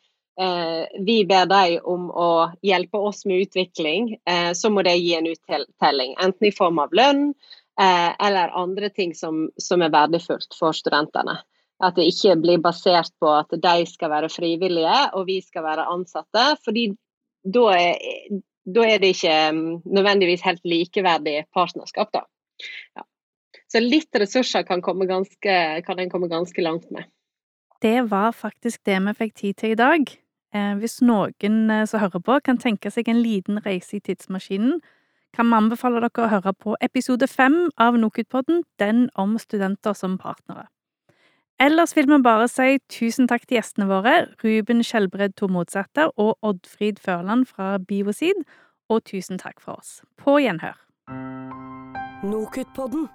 vi 1.06 1.26
ber 1.28 1.46
dem 1.52 1.80
om 1.84 2.10
å 2.12 2.32
hjelpe 2.64 2.98
oss 2.98 3.26
med 3.28 3.48
utvikling, 3.48 4.14
eh, 4.30 4.52
så 4.56 4.70
må 4.72 4.84
det 4.88 4.96
gi 4.98 5.16
en 5.18 5.28
uttelling. 5.28 6.16
Enten 6.22 6.48
i 6.48 6.56
form 6.56 6.80
av 6.80 6.94
lønn 6.96 7.34
eh, 7.82 8.12
eller 8.28 8.56
andre 8.56 8.90
ting 8.90 9.16
som, 9.16 9.50
som, 9.58 9.82
er 9.82 9.92
verdifullt 9.94 10.56
for 10.60 10.76
studentene. 10.76 11.40
At 11.84 11.96
det 11.96 12.10
ikke 12.12 12.38
blir 12.40 12.64
basert 12.64 13.12
på 13.20 13.32
at 13.32 13.52
de 13.52 13.86
skal 13.88 14.12
være 14.12 14.32
frivillige 14.32 15.02
og 15.16 15.28
vi 15.28 15.40
skal 15.44 15.64
være 15.68 15.88
ansatte. 15.92 16.56
fordi 16.66 16.90
da 17.44 17.70
er, 17.76 18.42
da 18.68 18.84
er 18.84 19.00
det 19.00 19.14
ikke 19.16 19.38
mm, 19.56 19.70
nødvendigvis 19.88 20.44
helt 20.44 20.66
likeverdig 20.68 21.46
partnerskap, 21.56 22.12
da. 22.14 22.26
Ja. 22.98 23.06
Så 23.72 23.80
litt 23.80 24.16
ressurser 24.18 24.66
kan, 24.68 24.82
ganske, 24.82 25.56
kan 25.86 26.00
en 26.00 26.12
komme 26.12 26.28
ganske 26.28 26.62
langt 26.62 26.90
med. 26.92 27.08
Det 27.82 28.12
var 28.12 28.32
faktisk 28.32 28.84
det 28.86 28.98
vi 29.06 29.14
fikk 29.14 29.36
tid 29.36 29.54
til 29.54 29.72
i 29.72 29.80
dag. 29.80 30.10
Eh, 30.56 30.74
hvis 30.82 31.00
noen 31.02 31.70
eh, 31.72 31.86
som 31.88 32.02
hører 32.02 32.20
på, 32.20 32.40
kan 32.44 32.58
tenke 32.58 32.92
seg 32.92 33.08
en 33.08 33.22
liten 33.24 33.62
reise 33.66 33.98
i 33.98 34.04
tidsmaskinen, 34.04 34.82
kan 35.36 35.48
vi 35.48 35.56
anbefale 35.60 36.02
dere 36.02 36.26
å 36.26 36.32
høre 36.32 36.54
på 36.58 36.74
episode 36.82 37.28
fem 37.30 37.70
av 37.78 37.96
NOKUT-podden, 38.02 38.64
den 38.82 39.08
om 39.16 39.38
studenter 39.38 39.94
som 39.94 40.18
partnere. 40.18 40.66
Ellers 41.60 41.94
vil 41.96 42.08
vi 42.08 42.18
bare 42.24 42.48
si 42.48 42.80
tusen 42.90 43.28
takk 43.28 43.46
til 43.46 43.60
gjestene 43.60 43.90
våre, 43.90 44.16
Ruben 44.44 44.82
Skjelbred 44.84 45.36
Tormodsæter 45.38 46.14
og 46.18 46.38
Oddfrid 46.42 47.00
Førland 47.04 47.46
fra 47.52 47.78
Biosid, 47.78 48.42
og 48.90 49.04
tusen 49.06 49.38
takk 49.38 49.62
for 49.62 49.78
oss. 49.78 50.00
På 50.18 50.40
gjenhør. 50.42 50.80
Nokutpodden. 52.24 53.08